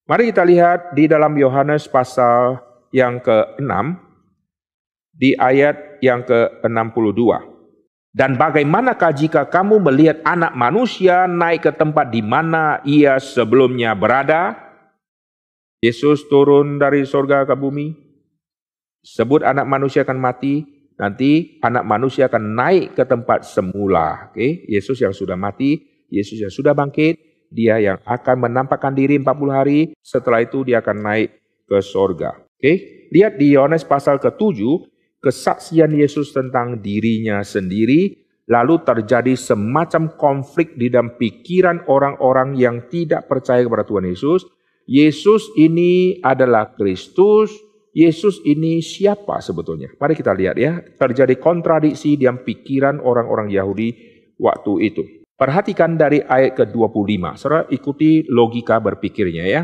[0.04, 2.60] Mari kita lihat di dalam Yohanes pasal
[2.92, 3.72] yang ke-6,
[5.16, 7.22] di ayat yang ke-62.
[8.08, 14.56] Dan bagaimanakah jika kamu melihat anak manusia naik ke tempat di mana ia sebelumnya berada?
[15.78, 17.94] Yesus turun dari surga ke bumi.
[19.06, 20.66] Sebut anak manusia akan mati,
[20.98, 24.34] nanti anak manusia akan naik ke tempat semula.
[24.34, 25.78] Oke, Yesus yang sudah mati,
[26.10, 30.96] Yesus yang sudah bangkit, dia yang akan menampakkan diri 40 hari, setelah itu dia akan
[30.98, 31.38] naik
[31.70, 32.34] ke surga.
[32.58, 32.72] Oke,
[33.14, 34.58] lihat di Yohanes pasal ke-7,
[35.18, 43.28] kesaksian Yesus tentang dirinya sendiri, lalu terjadi semacam konflik di dalam pikiran orang-orang yang tidak
[43.28, 44.48] percaya kepada Tuhan Yesus.
[44.88, 47.52] Yesus ini adalah Kristus,
[47.92, 49.92] Yesus ini siapa sebetulnya?
[50.00, 53.88] Mari kita lihat ya, terjadi kontradiksi di dalam pikiran orang-orang Yahudi
[54.40, 55.02] waktu itu.
[55.38, 59.62] Perhatikan dari ayat ke-25, saudara ikuti logika berpikirnya ya.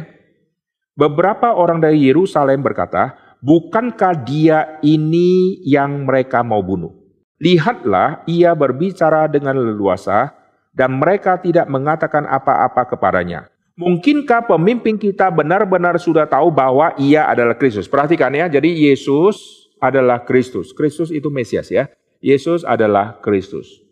[0.94, 6.96] Beberapa orang dari Yerusalem berkata, bukankah dia ini yang mereka mau bunuh?
[7.36, 10.32] Lihatlah, ia berbicara dengan leluasa,
[10.72, 13.52] dan mereka tidak mengatakan apa-apa kepadanya.
[13.76, 17.90] Mungkinkah pemimpin kita benar-benar sudah tahu bahwa ia adalah Kristus?
[17.90, 20.72] Perhatikan ya, jadi Yesus adalah Kristus.
[20.72, 21.90] Kristus itu Mesias ya.
[22.24, 23.82] Yesus adalah Kristus.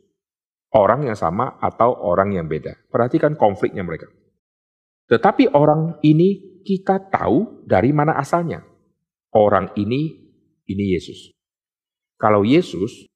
[0.73, 2.79] Orang yang sama atau orang yang beda.
[2.89, 4.09] Perhatikan konfliknya mereka.
[5.11, 8.72] Tetapi orang ini kita tahu dari mana asalnya.
[9.33, 10.13] Orang ini,
[10.69, 11.33] ini Yesus.
[12.21, 13.09] Kalau Yesus,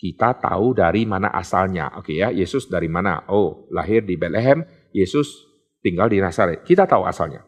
[0.00, 1.92] kita tahu dari mana asalnya.
[2.00, 3.26] Oke ya, Yesus dari mana?
[3.28, 4.64] Oh, lahir di Bethlehem,
[4.96, 5.44] Yesus
[5.84, 6.64] tinggal di Nazaret.
[6.64, 7.44] Kita tahu asalnya.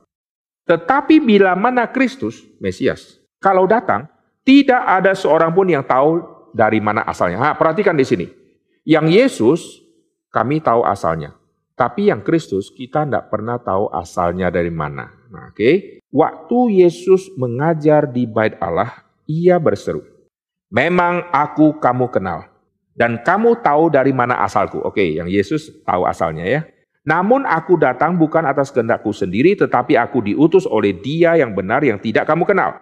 [0.69, 4.07] Tetapi bila mana Kristus, Mesias, kalau datang,
[4.43, 6.23] tidak ada seorang pun yang tahu
[6.53, 7.41] dari mana asalnya.
[7.41, 8.27] Nah, perhatikan di sini.
[8.85, 9.61] Yang Yesus,
[10.31, 11.35] kami tahu asalnya.
[11.73, 15.09] Tapi yang Kristus kita tidak pernah tahu asalnya dari mana.
[15.33, 15.75] Nah, Oke, okay.
[16.13, 20.05] Waktu Yesus mengajar di Bait Allah, ia berseru,
[20.69, 22.47] "Memang aku kamu kenal,
[22.95, 26.61] dan kamu tahu dari mana asalku." Oke, yang Yesus tahu asalnya ya.
[27.03, 31.99] Namun aku datang bukan atas kehendakku sendiri, tetapi aku diutus oleh Dia yang benar yang
[31.99, 32.79] tidak kamu kenal.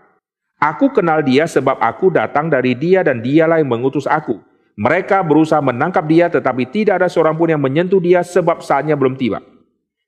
[0.60, 4.50] Aku kenal Dia sebab aku datang dari Dia dan Dialah yang mengutus aku.
[4.80, 9.12] Mereka berusaha menangkap dia tetapi tidak ada seorang pun yang menyentuh dia sebab saatnya belum
[9.12, 9.44] tiba.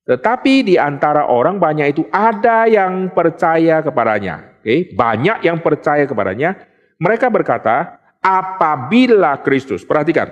[0.02, 4.58] Tetapi di antara orang banyak itu ada yang percaya kepadanya.
[4.58, 6.58] Oke, banyak yang percaya kepadanya.
[6.98, 10.30] Mereka berkata, apabila Kristus, perhatikan,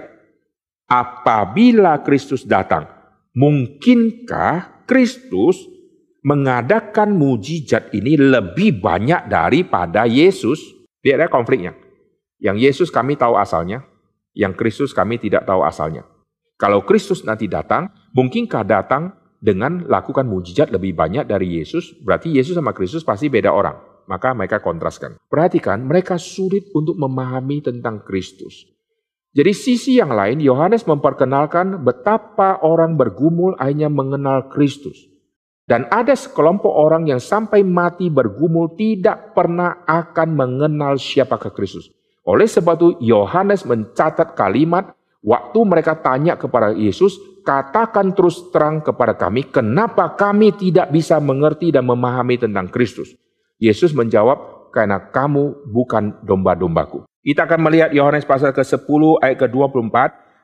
[0.86, 2.86] apabila Kristus datang,
[3.34, 5.66] mungkinkah Kristus
[6.22, 10.58] mengadakan mujizat ini lebih banyak daripada Yesus?
[11.02, 11.72] Lihat ya konfliknya.
[12.42, 13.86] Yang Yesus kami tahu asalnya,
[14.34, 16.06] yang Kristus kami tidak tahu asalnya.
[16.60, 21.96] Kalau Kristus nanti datang, mungkinkah datang dengan lakukan mujizat lebih banyak dari Yesus?
[22.04, 24.04] Berarti Yesus sama Kristus pasti beda orang.
[24.06, 25.16] Maka mereka kontraskan.
[25.26, 28.68] Perhatikan, mereka sulit untuk memahami tentang Kristus.
[29.30, 35.06] Jadi sisi yang lain, Yohanes memperkenalkan betapa orang bergumul hanya mengenal Kristus.
[35.70, 41.94] Dan ada sekelompok orang yang sampai mati bergumul tidak pernah akan mengenal siapakah Kristus.
[42.26, 44.90] Oleh sebab itu Yohanes mencatat kalimat
[45.22, 51.72] waktu mereka tanya kepada Yesus, katakan terus terang kepada kami, kenapa kami tidak bisa mengerti
[51.74, 53.16] dan memahami tentang Kristus?
[53.60, 57.04] Yesus menjawab, karena kamu bukan domba-dombaku.
[57.20, 59.96] Kita akan melihat Yohanes pasal ke-10 ayat ke-24.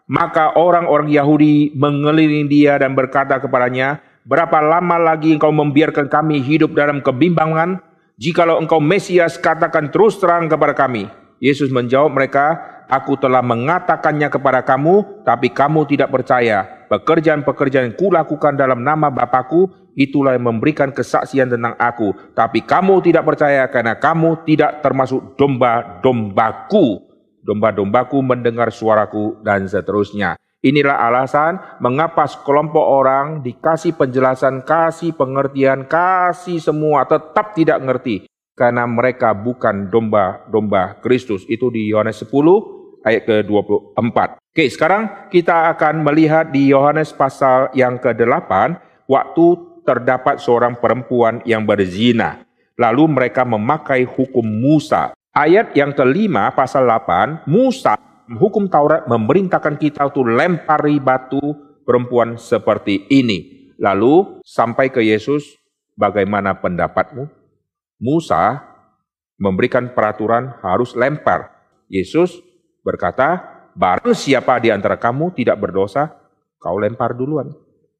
[0.06, 6.74] Maka orang-orang Yahudi mengelilingi dia dan berkata kepadanya, Berapa lama lagi engkau membiarkan kami hidup
[6.74, 7.78] dalam kebimbangan?
[8.18, 11.06] Jikalau engkau Mesias, katakan terus terang kepada kami.
[11.38, 16.75] Yesus menjawab mereka, Aku telah mengatakannya kepada kamu, tapi kamu tidak percaya.
[16.86, 22.14] Pekerjaan-pekerjaan yang kulakukan dalam nama Bapakku, itulah yang memberikan kesaksian tentang aku.
[22.36, 27.02] Tapi kamu tidak percaya karena kamu tidak termasuk domba-dombaku.
[27.42, 30.34] Domba-dombaku mendengar suaraku dan seterusnya.
[30.66, 38.26] Inilah alasan mengapa sekelompok orang dikasih penjelasan, kasih pengertian, kasih semua, tetap tidak mengerti
[38.56, 41.44] karena mereka bukan domba-domba Kristus.
[41.46, 44.45] Itu di Yohanes 10 ayat ke-24.
[44.56, 48.48] Oke, sekarang kita akan melihat di Yohanes pasal yang ke-8
[49.04, 49.46] waktu
[49.84, 52.40] terdapat seorang perempuan yang berzina.
[52.80, 55.12] Lalu mereka memakai hukum Musa.
[55.36, 58.00] Ayat yang kelima pasal 8, Musa
[58.32, 61.52] hukum Taurat memerintahkan kita untuk lempari batu
[61.84, 63.68] perempuan seperti ini.
[63.76, 65.60] Lalu sampai ke Yesus,
[66.00, 67.28] bagaimana pendapatmu?
[68.00, 68.64] Musa
[69.36, 71.52] memberikan peraturan harus lempar.
[71.92, 72.40] Yesus
[72.80, 76.16] berkata, barang siapa di antara kamu tidak berdosa,
[76.56, 77.52] kau lempar duluan.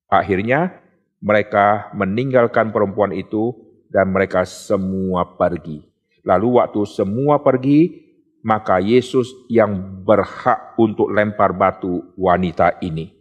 [0.09, 0.81] Akhirnya
[1.21, 3.53] mereka meninggalkan perempuan itu
[3.93, 5.85] dan mereka semua pergi.
[6.25, 8.09] Lalu waktu semua pergi,
[8.41, 13.13] maka Yesus yang berhak untuk lempar batu wanita ini.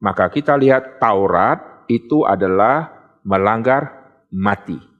[0.00, 2.88] Maka kita lihat Taurat itu adalah
[3.20, 4.90] melanggar mati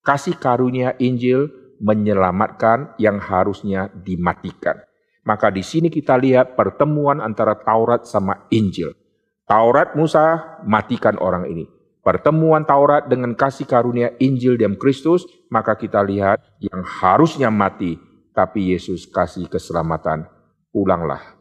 [0.00, 1.48] kasih karunia Injil
[1.80, 4.82] menyelamatkan yang harusnya dimatikan.
[5.26, 8.96] Maka di sini kita lihat pertemuan antara Taurat sama Injil.
[9.44, 11.68] Taurat Musa matikan orang ini.
[12.00, 18.00] Pertemuan Taurat dengan kasih karunia Injil dan Kristus, maka kita lihat yang harusnya mati,
[18.32, 20.24] tapi Yesus kasih keselamatan.
[20.72, 21.40] Pulanglah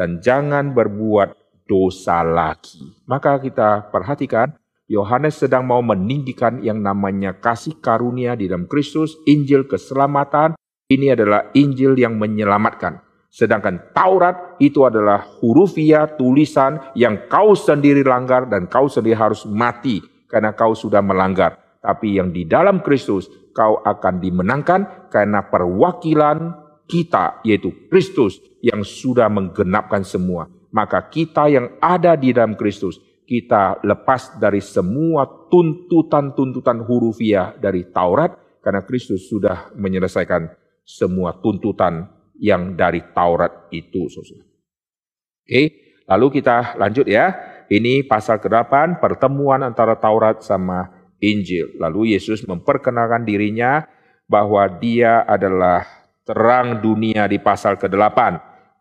[0.00, 1.36] dan jangan berbuat
[1.68, 2.96] dosa lagi.
[3.04, 4.56] Maka kita perhatikan
[4.88, 10.58] Yohanes sedang mau meninggikan yang namanya kasih karunia di dalam Kristus, Injil keselamatan.
[10.90, 12.98] Ini adalah Injil yang menyelamatkan.
[13.30, 20.02] Sedangkan Taurat itu adalah hurufiah tulisan yang kau sendiri langgar dan kau sendiri harus mati
[20.26, 21.56] karena kau sudah melanggar.
[21.80, 26.52] tapi yang di dalam Kristus kau akan dimenangkan karena perwakilan
[26.84, 30.44] kita yaitu Kristus yang sudah menggenapkan semua.
[30.76, 38.60] Maka kita yang ada di dalam Kristus, kita lepas dari semua tuntutan-tuntutan hurufiah dari Taurat
[38.60, 40.52] karena Kristus sudah menyelesaikan
[40.84, 44.08] semua tuntutan yang dari Taurat itu.
[44.08, 45.62] Oke,
[46.08, 47.36] lalu kita lanjut ya.
[47.70, 50.90] Ini pasal ke-8, pertemuan antara Taurat sama
[51.22, 51.78] Injil.
[51.78, 53.86] Lalu Yesus memperkenalkan dirinya
[54.26, 55.86] bahwa dia adalah
[56.26, 58.18] terang dunia di pasal ke-8.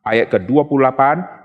[0.01, 1.01] Ayat ke-28,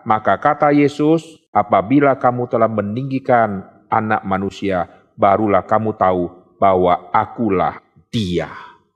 [0.09, 4.89] maka kata Yesus, apabila kamu telah meninggikan anak manusia,
[5.21, 7.77] barulah kamu tahu bahwa akulah
[8.09, 8.49] dia.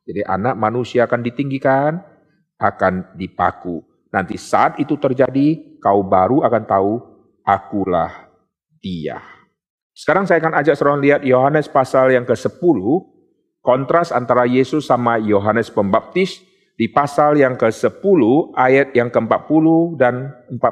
[0.08, 2.00] Jadi anak manusia akan ditinggikan,
[2.58, 3.80] akan dipaku.
[4.10, 6.92] Nanti saat itu terjadi, kau baru akan tahu
[7.46, 8.28] akulah
[8.82, 9.22] dia.
[9.94, 12.78] Sekarang saya akan ajak saudara lihat Yohanes pasal yang ke-10,
[13.62, 16.38] kontras antara Yesus sama Yohanes Pembaptis
[16.78, 18.20] di pasal yang ke-10
[18.54, 19.66] ayat yang ke-40
[19.98, 20.62] dan 41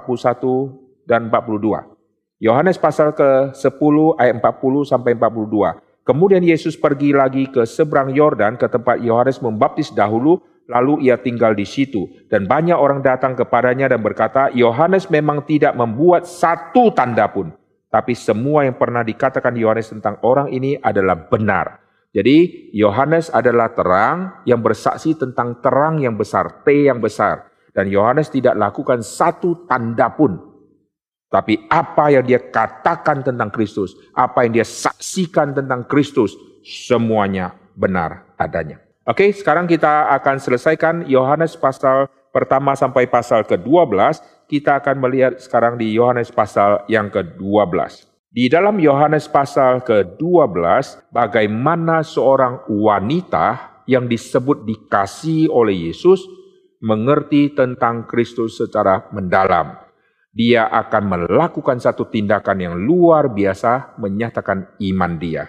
[1.11, 1.97] dan 42.
[2.39, 6.07] Yohanes pasal ke-10 ayat 40 sampai 42.
[6.07, 11.55] Kemudian Yesus pergi lagi ke seberang Yordan ke tempat Yohanes membaptis dahulu, lalu ia tinggal
[11.55, 12.07] di situ.
[12.31, 17.55] Dan banyak orang datang kepadanya dan berkata, Yohanes memang tidak membuat satu tanda pun
[17.97, 21.81] tapi semua yang pernah dikatakan Yohanes tentang orang ini adalah benar.
[22.13, 27.49] Jadi Yohanes adalah terang yang bersaksi tentang terang yang besar, T yang besar.
[27.73, 30.37] Dan Yohanes tidak lakukan satu tanda pun.
[31.33, 38.29] Tapi apa yang dia katakan tentang Kristus, apa yang dia saksikan tentang Kristus, semuanya benar
[38.41, 38.86] adanya.
[39.07, 43.95] Oke, sekarang kita akan selesaikan Yohanes pasal pertama sampai pasal ke-12
[44.51, 48.03] kita akan melihat sekarang di Yohanes pasal yang ke-12.
[48.35, 56.27] Di dalam Yohanes pasal ke-12, bagaimana seorang wanita yang disebut dikasih oleh Yesus
[56.83, 59.87] mengerti tentang Kristus secara mendalam.
[60.35, 65.47] Dia akan melakukan satu tindakan yang luar biasa menyatakan iman dia.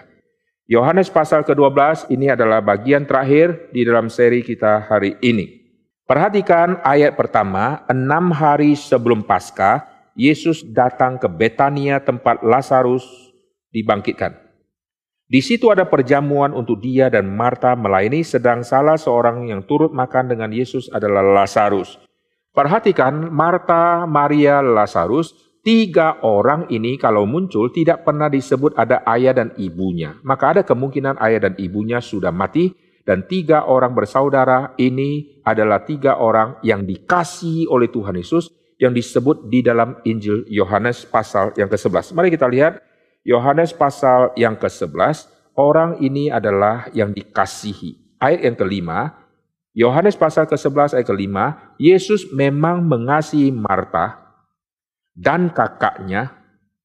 [0.68, 5.64] Yohanes pasal ke-12 ini adalah bagian terakhir di dalam seri kita hari ini.
[6.04, 13.00] Perhatikan ayat pertama, enam hari sebelum Paskah, Yesus datang ke Betania tempat Lazarus
[13.72, 14.36] dibangkitkan.
[15.24, 20.36] Di situ ada perjamuan untuk dia dan Marta melayani sedang salah seorang yang turut makan
[20.36, 21.96] dengan Yesus adalah Lazarus.
[22.52, 29.52] Perhatikan Marta, Maria, Lazarus, tiga orang ini kalau muncul tidak pernah disebut ada ayah dan
[29.60, 30.16] ibunya.
[30.24, 32.72] Maka ada kemungkinan ayah dan ibunya sudah mati
[33.04, 38.48] dan tiga orang bersaudara ini adalah tiga orang yang dikasih oleh Tuhan Yesus
[38.80, 42.16] yang disebut di dalam Injil Yohanes pasal yang ke-11.
[42.16, 42.80] Mari kita lihat
[43.28, 48.16] Yohanes pasal yang ke-11, orang ini adalah yang dikasihi.
[48.16, 49.20] Ayat yang kelima,
[49.76, 54.27] Yohanes pasal ke-11 ayat kelima, Yesus memang mengasihi Marta
[55.18, 56.30] dan kakaknya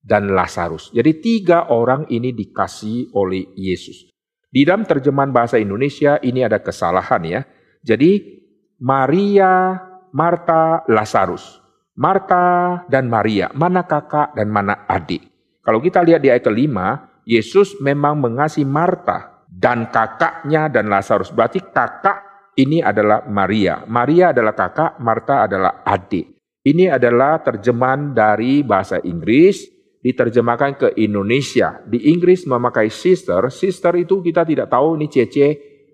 [0.02, 0.90] dan Lazarus.
[0.90, 4.10] Jadi tiga orang ini dikasih oleh Yesus.
[4.50, 7.42] Di dalam terjemahan bahasa Indonesia ini ada kesalahan ya.
[7.86, 8.42] Jadi
[8.82, 9.78] Maria,
[10.12, 11.62] Marta, Lazarus.
[11.94, 15.30] Marta dan Maria, mana kakak dan mana adik.
[15.62, 21.30] Kalau kita lihat di ayat kelima, Yesus memang mengasihi Marta dan kakaknya dan Lazarus.
[21.30, 23.86] Berarti kakak ini adalah Maria.
[23.86, 26.43] Maria adalah kakak, Marta adalah adik.
[26.64, 29.68] Ini adalah terjemahan dari bahasa Inggris
[30.00, 31.84] diterjemahkan ke Indonesia.
[31.84, 35.48] Di Inggris memakai sister, sister itu kita tidak tahu ini cece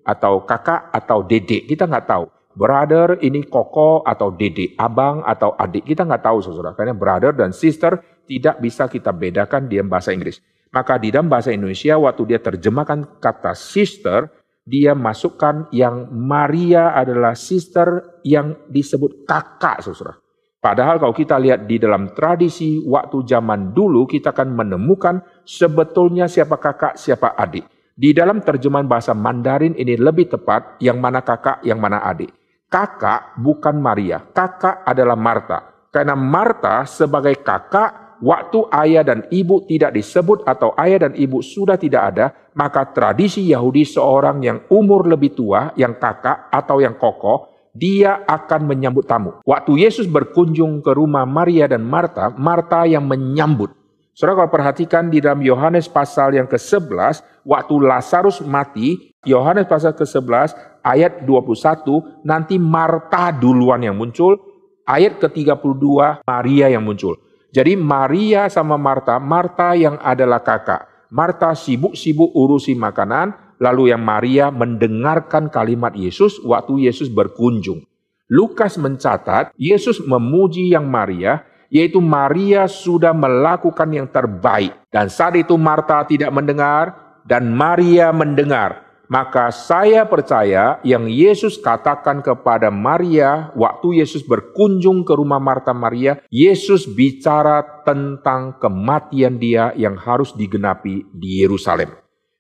[0.06, 2.26] atau kakak atau dedek, kita nggak tahu.
[2.54, 6.78] Brother ini koko atau dedek, abang atau adik, kita nggak tahu saudara.
[6.78, 10.38] Karena brother dan sister tidak bisa kita bedakan di bahasa Inggris.
[10.70, 14.30] Maka di dalam bahasa Indonesia waktu dia terjemahkan kata sister,
[14.70, 20.29] dia masukkan yang Maria adalah sister yang disebut kakak saudara.
[20.60, 26.60] Padahal kalau kita lihat di dalam tradisi waktu zaman dulu, kita akan menemukan sebetulnya siapa
[26.60, 27.64] kakak, siapa adik.
[27.96, 32.32] Di dalam terjemahan bahasa Mandarin ini lebih tepat yang mana kakak, yang mana adik.
[32.68, 35.88] Kakak bukan Maria, kakak adalah Marta.
[35.96, 41.80] Karena Marta sebagai kakak, waktu ayah dan ibu tidak disebut atau ayah dan ibu sudah
[41.80, 47.49] tidak ada, maka tradisi Yahudi seorang yang umur lebih tua, yang kakak atau yang kokoh,
[47.74, 49.40] dia akan menyambut tamu.
[49.46, 53.74] Waktu Yesus berkunjung ke rumah Maria dan Marta, Marta yang menyambut.
[54.14, 60.84] Saudara kalau perhatikan di dalam Yohanes pasal yang ke-11, waktu Lazarus mati, Yohanes pasal ke-11
[60.84, 64.36] ayat 21, nanti Marta duluan yang muncul,
[64.84, 67.16] ayat ke-32 Maria yang muncul.
[67.50, 70.86] Jadi Maria sama Marta, Marta yang adalah kakak.
[71.10, 77.84] Marta sibuk-sibuk urusi makanan, lalu yang Maria mendengarkan kalimat Yesus waktu Yesus berkunjung.
[78.32, 84.74] Lukas mencatat Yesus memuji yang Maria, yaitu Maria sudah melakukan yang terbaik.
[84.90, 86.94] Dan saat itu Marta tidak mendengar
[87.28, 88.90] dan Maria mendengar.
[89.10, 96.22] Maka saya percaya yang Yesus katakan kepada Maria waktu Yesus berkunjung ke rumah Marta Maria,
[96.30, 101.90] Yesus bicara tentang kematian dia yang harus digenapi di Yerusalem.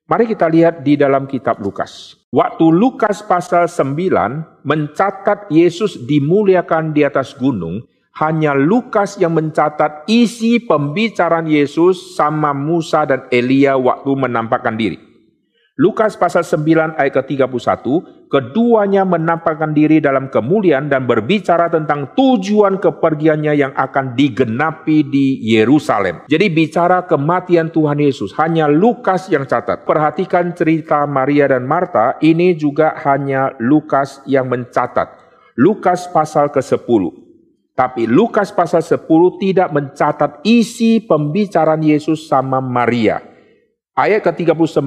[0.10, 2.18] Mari kita lihat di dalam kitab Lukas.
[2.34, 7.86] Waktu Lukas pasal 9 mencatat Yesus dimuliakan di atas gunung,
[8.18, 15.09] hanya Lukas yang mencatat isi pembicaraan Yesus sama Musa dan Elia waktu menampakkan diri.
[15.80, 17.88] Lukas pasal 9 ayat ke-31,
[18.28, 26.28] keduanya menampakkan diri dalam kemuliaan dan berbicara tentang tujuan kepergiannya yang akan digenapi di Yerusalem.
[26.28, 29.88] Jadi bicara kematian Tuhan Yesus, hanya Lukas yang catat.
[29.88, 35.16] Perhatikan cerita Maria dan Marta, ini juga hanya Lukas yang mencatat.
[35.56, 37.32] Lukas pasal ke-10.
[37.72, 39.08] Tapi Lukas pasal 10
[39.40, 43.29] tidak mencatat isi pembicaraan Yesus sama Maria.
[44.00, 44.80] Ayat ke-39,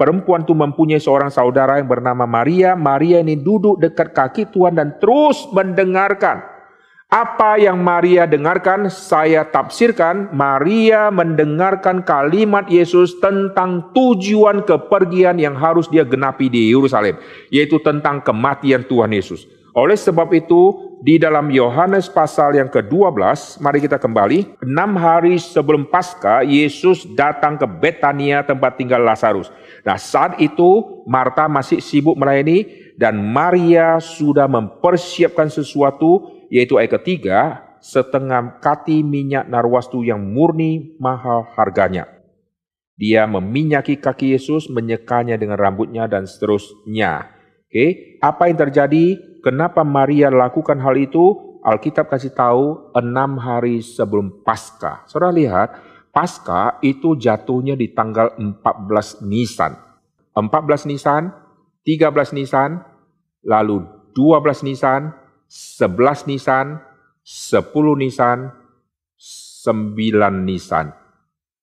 [0.00, 2.72] perempuan itu mempunyai seorang saudara yang bernama Maria.
[2.72, 6.40] Maria ini duduk dekat kaki Tuhan dan terus mendengarkan.
[7.12, 10.32] Apa yang Maria dengarkan, saya tafsirkan.
[10.32, 17.20] Maria mendengarkan kalimat Yesus tentang tujuan kepergian yang harus dia genapi di Yerusalem.
[17.52, 19.44] Yaitu tentang kematian Tuhan Yesus.
[19.76, 24.64] Oleh sebab itu, di dalam Yohanes pasal yang ke-12, mari kita kembali.
[24.64, 29.52] Enam hari sebelum Paskah, Yesus datang ke Betania tempat tinggal Lazarus.
[29.84, 32.64] Nah saat itu Marta masih sibuk melayani
[32.96, 41.44] dan Maria sudah mempersiapkan sesuatu yaitu ayat ketiga, setengah kati minyak narwastu yang murni mahal
[41.52, 42.08] harganya.
[42.96, 47.28] Dia meminyaki kaki Yesus, menyekanya dengan rambutnya dan seterusnya.
[47.68, 49.35] Oke, apa yang terjadi?
[49.46, 51.38] Kenapa Maria lakukan hal itu?
[51.62, 55.06] Alkitab kasih tahu enam hari sebelum Paskah.
[55.06, 55.70] Saudara lihat,
[56.10, 59.78] Paskah itu jatuhnya di tanggal 14 Nisan.
[60.34, 61.30] 14 Nisan,
[61.86, 62.82] 13 Nisan,
[63.46, 63.86] lalu
[64.18, 65.14] 12 Nisan,
[65.46, 66.82] 11 Nisan,
[67.22, 68.50] 10 Nisan,
[69.14, 70.90] 9 Nisan.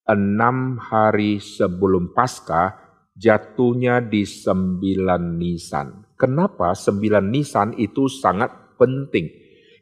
[0.07, 2.79] Enam hari sebelum Paskah
[3.19, 6.02] jatuhnya di 9 Nisan.
[6.23, 9.27] Kenapa sembilan nisan itu sangat penting?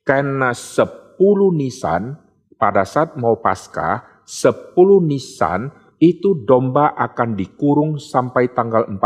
[0.02, 2.18] Karena sepuluh nisan
[2.58, 5.70] pada saat mau pasca, sepuluh nisan
[6.02, 8.98] itu domba akan dikurung sampai tanggal 14.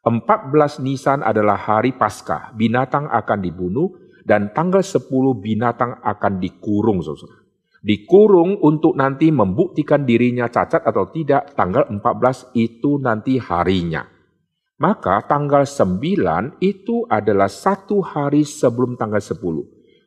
[0.00, 3.92] 14 Nisan adalah hari pasca, binatang akan dibunuh
[4.24, 7.04] dan tanggal 10 binatang akan dikurung.
[7.84, 14.15] Dikurung untuk nanti membuktikan dirinya cacat atau tidak, tanggal 14 itu nanti harinya.
[14.76, 19.40] Maka tanggal 9 itu adalah satu hari sebelum tanggal 10.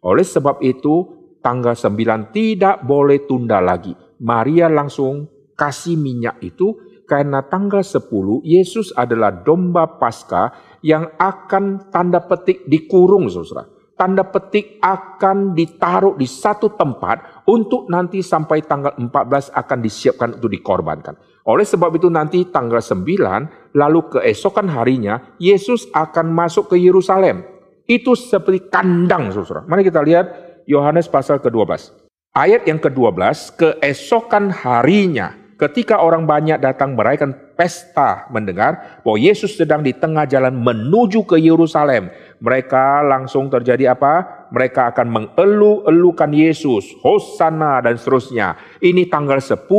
[0.06, 1.10] Oleh sebab itu,
[1.42, 3.98] tanggal 9 tidak boleh tunda lagi.
[4.22, 5.26] Maria langsung
[5.58, 6.78] kasih minyak itu
[7.10, 13.66] karena tanggal 10 Yesus adalah domba Paskah yang akan tanda petik dikurung, saudara.
[13.98, 20.48] Tanda petik akan ditaruh di satu tempat untuk nanti sampai tanggal 14 akan disiapkan untuk
[20.48, 21.20] dikorbankan.
[21.50, 27.46] Oleh sebab itu nanti tanggal 9, lalu keesokan harinya, Yesus akan masuk ke Yerusalem.
[27.90, 29.66] Itu seperti kandang, saudara.
[29.66, 30.26] Mari kita lihat
[30.70, 31.94] Yohanes pasal ke-12.
[32.38, 39.82] Ayat yang ke-12, keesokan harinya, ketika orang banyak datang merayakan pesta mendengar bahwa Yesus sedang
[39.82, 42.14] di tengah jalan menuju ke Yerusalem.
[42.40, 44.40] Mereka langsung terjadi apa?
[44.50, 48.58] mereka akan mengeluh-elukan Yesus, Hosana dan seterusnya.
[48.82, 49.70] Ini tanggal 10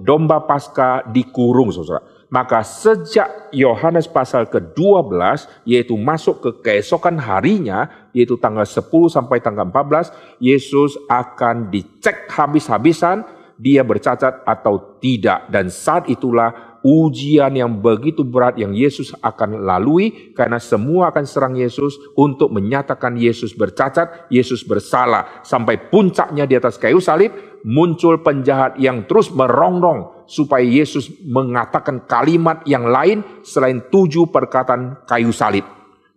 [0.00, 2.04] domba pasca dikurung saudara.
[2.30, 9.66] Maka sejak Yohanes pasal ke-12 yaitu masuk ke keesokan harinya yaitu tanggal 10 sampai tanggal
[9.66, 13.26] 14 Yesus akan dicek habis-habisan
[13.58, 15.50] dia bercacat atau tidak.
[15.50, 21.54] Dan saat itulah ujian yang begitu berat yang Yesus akan lalui karena semua akan serang
[21.58, 25.44] Yesus untuk menyatakan Yesus bercacat, Yesus bersalah.
[25.44, 27.34] Sampai puncaknya di atas kayu salib
[27.68, 35.34] muncul penjahat yang terus merongrong supaya Yesus mengatakan kalimat yang lain selain tujuh perkataan kayu
[35.34, 35.66] salib.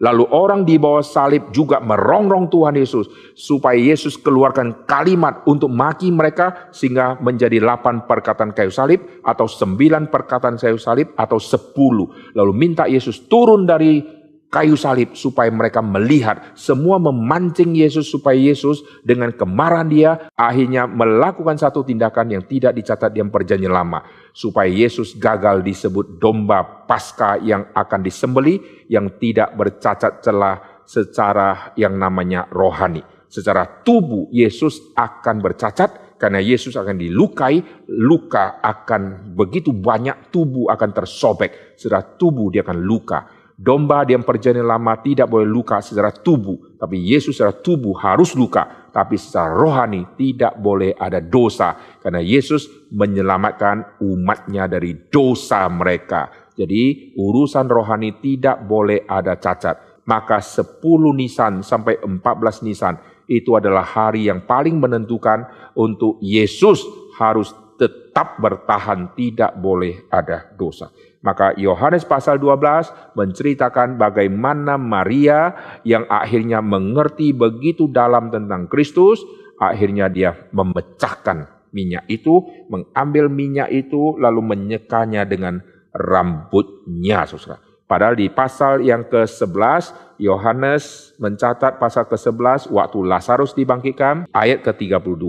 [0.03, 3.07] Lalu orang di bawah salib juga merongrong Tuhan Yesus
[3.40, 10.11] supaya Yesus keluarkan kalimat untuk maki mereka sehingga menjadi delapan perkataan kayu salib atau sembilan
[10.11, 12.35] perkataan kayu salib atau sepuluh.
[12.35, 14.23] Lalu minta Yesus turun dari
[14.53, 16.53] kayu salib supaya mereka melihat.
[16.53, 23.09] Semua memancing Yesus supaya Yesus dengan kemarahan dia akhirnya melakukan satu tindakan yang tidak dicatat
[23.09, 24.05] di perjanjian lama.
[24.30, 31.97] Supaya Yesus gagal disebut domba pasca yang akan disembeli yang tidak bercacat celah secara yang
[31.97, 33.01] namanya rohani.
[33.25, 37.59] Secara tubuh Yesus akan bercacat karena Yesus akan dilukai,
[37.89, 43.32] luka akan begitu banyak tubuh akan tersobek, secara tubuh dia akan luka.
[43.53, 48.89] Domba di perjanjian lama tidak boleh luka secara tubuh, tapi Yesus secara tubuh harus luka,
[48.89, 56.34] tapi secara rohani tidak boleh ada dosa, karena Yesus menyelamatkan umatnya dari dosa mereka.
[56.57, 60.05] Jadi urusan rohani tidak boleh ada cacat.
[60.05, 60.84] Maka 10
[61.15, 62.99] Nisan sampai 14 Nisan
[63.30, 66.84] itu adalah hari yang paling menentukan untuk Yesus
[67.17, 70.91] harus tetap bertahan, tidak boleh ada dosa.
[71.24, 75.56] Maka Yohanes pasal 12 menceritakan bagaimana Maria
[75.88, 79.24] yang akhirnya mengerti begitu dalam tentang Kristus,
[79.56, 85.64] akhirnya dia memecahkan minyak itu, mengambil minyak itu lalu menyekanya dengan
[85.95, 87.64] rambutnya, Saudara.
[87.88, 95.24] Padahal di pasal yang ke-11 Yohanes mencatat pasal ke-11 waktu Lazarus dibangkitkan ayat ke-32.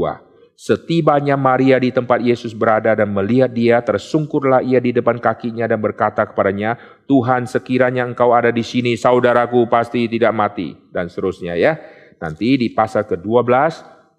[0.54, 5.82] Setibanya Maria di tempat Yesus berada dan melihat dia, tersungkurlah ia di depan kakinya dan
[5.82, 6.78] berkata kepadanya,
[7.10, 10.78] Tuhan sekiranya engkau ada di sini, saudaraku pasti tidak mati.
[10.94, 11.74] Dan seterusnya ya.
[12.22, 13.50] Nanti di pasal ke-12,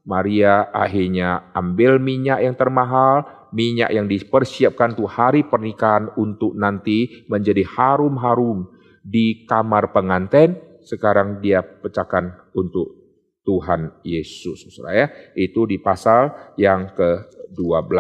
[0.06, 7.64] Maria akhirnya ambil minyak yang termahal, minyak yang dipersiapkan untuk hari pernikahan untuk nanti menjadi
[7.64, 13.05] harum-harum di kamar pengantin, sekarang dia pecahkan untuk
[13.46, 14.66] Tuhan Yesus.
[14.74, 15.08] Saudara ya,
[15.38, 17.94] itu di pasal yang ke-12.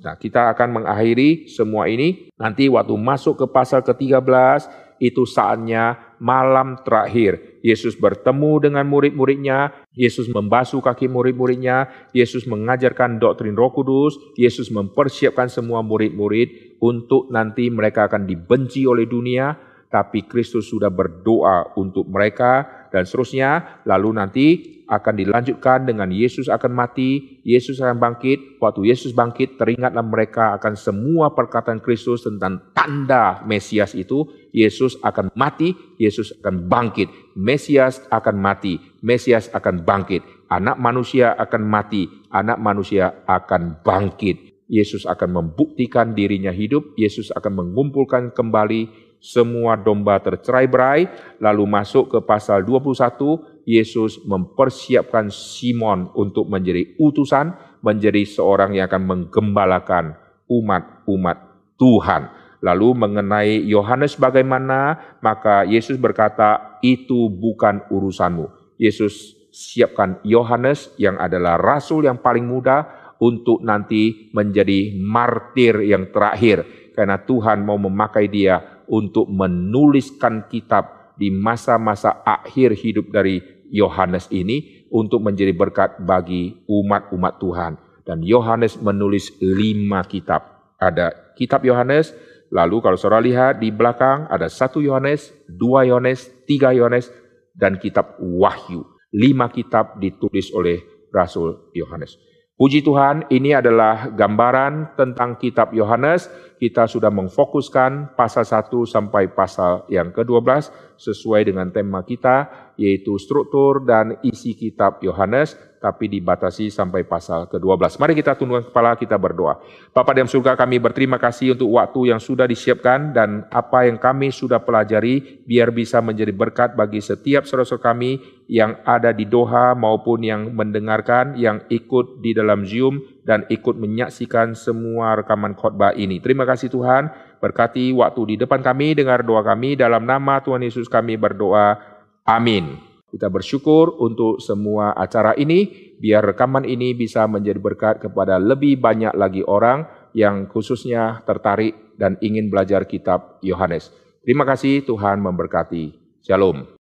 [0.00, 6.78] Nah, kita akan mengakhiri semua ini nanti waktu masuk ke pasal ke-13 itu saatnya malam
[6.86, 7.58] terakhir.
[7.66, 15.50] Yesus bertemu dengan murid-muridnya, Yesus membasuh kaki murid-muridnya, Yesus mengajarkan doktrin Roh Kudus, Yesus mempersiapkan
[15.50, 19.58] semua murid-murid untuk nanti mereka akan dibenci oleh dunia,
[19.90, 23.82] tapi Kristus sudah berdoa untuk mereka dan seterusnya.
[23.86, 24.46] Lalu nanti
[24.92, 28.60] akan dilanjutkan dengan Yesus akan mati, Yesus akan bangkit.
[28.60, 34.28] Waktu Yesus bangkit, teringatlah mereka akan semua perkataan Kristus tentang tanda Mesias itu.
[34.52, 37.08] Yesus akan mati, Yesus akan bangkit.
[37.32, 40.20] Mesias akan mati, Mesias akan bangkit.
[40.52, 44.52] Anak manusia akan mati, anak manusia akan bangkit.
[44.68, 51.06] Yesus akan membuktikan dirinya hidup, Yesus akan mengumpulkan kembali semua domba tercerai-berai,
[51.38, 59.02] lalu masuk ke pasal 21, Yesus mempersiapkan Simon untuk menjadi utusan, menjadi seorang yang akan
[59.06, 60.04] menggembalakan
[60.50, 61.38] umat-umat
[61.78, 62.22] Tuhan.
[62.62, 68.78] Lalu mengenai Yohanes bagaimana, maka Yesus berkata, itu bukan urusanmu.
[68.78, 72.86] Yesus siapkan Yohanes yang adalah rasul yang paling muda
[73.18, 76.90] untuk nanti menjadi martir yang terakhir.
[76.94, 83.38] Karena Tuhan mau memakai dia untuk menuliskan kitab di masa-masa akhir hidup dari
[83.72, 87.72] Yohanes ini untuk menjadi berkat bagi umat-umat Tuhan.
[88.04, 90.76] Dan Yohanes menulis lima kitab.
[90.76, 92.12] Ada kitab Yohanes,
[92.52, 97.08] lalu kalau saudara lihat di belakang ada satu Yohanes, dua Yohanes, tiga Yohanes,
[97.56, 98.84] dan kitab Wahyu.
[99.14, 102.31] Lima kitab ditulis oleh Rasul Yohanes.
[102.62, 106.30] Puji Tuhan, ini adalah gambaran tentang kitab Yohanes.
[106.62, 113.82] Kita sudah memfokuskan pasal 1 sampai pasal yang ke-12 sesuai dengan tema kita, yaitu struktur
[113.82, 117.98] dan isi kitab Yohanes tapi dibatasi sampai pasal ke-12.
[117.98, 119.58] Mari kita tundukkan kepala, kita berdoa.
[119.90, 124.30] Bapak dalam surga kami berterima kasih untuk waktu yang sudah disiapkan dan apa yang kami
[124.30, 130.22] sudah pelajari biar bisa menjadi berkat bagi setiap saudara kami yang ada di Doha maupun
[130.22, 136.22] yang mendengarkan, yang ikut di dalam Zoom dan ikut menyaksikan semua rekaman khotbah ini.
[136.22, 137.10] Terima kasih Tuhan,
[137.42, 141.80] berkati waktu di depan kami, dengar doa kami, dalam nama Tuhan Yesus kami berdoa.
[142.22, 142.91] Amin.
[143.12, 149.12] Kita bersyukur untuk semua acara ini, biar rekaman ini bisa menjadi berkat kepada lebih banyak
[149.12, 149.84] lagi orang
[150.16, 153.92] yang khususnya tertarik dan ingin belajar kitab Yohanes.
[154.24, 155.92] Terima kasih Tuhan memberkati.
[156.24, 156.80] Shalom.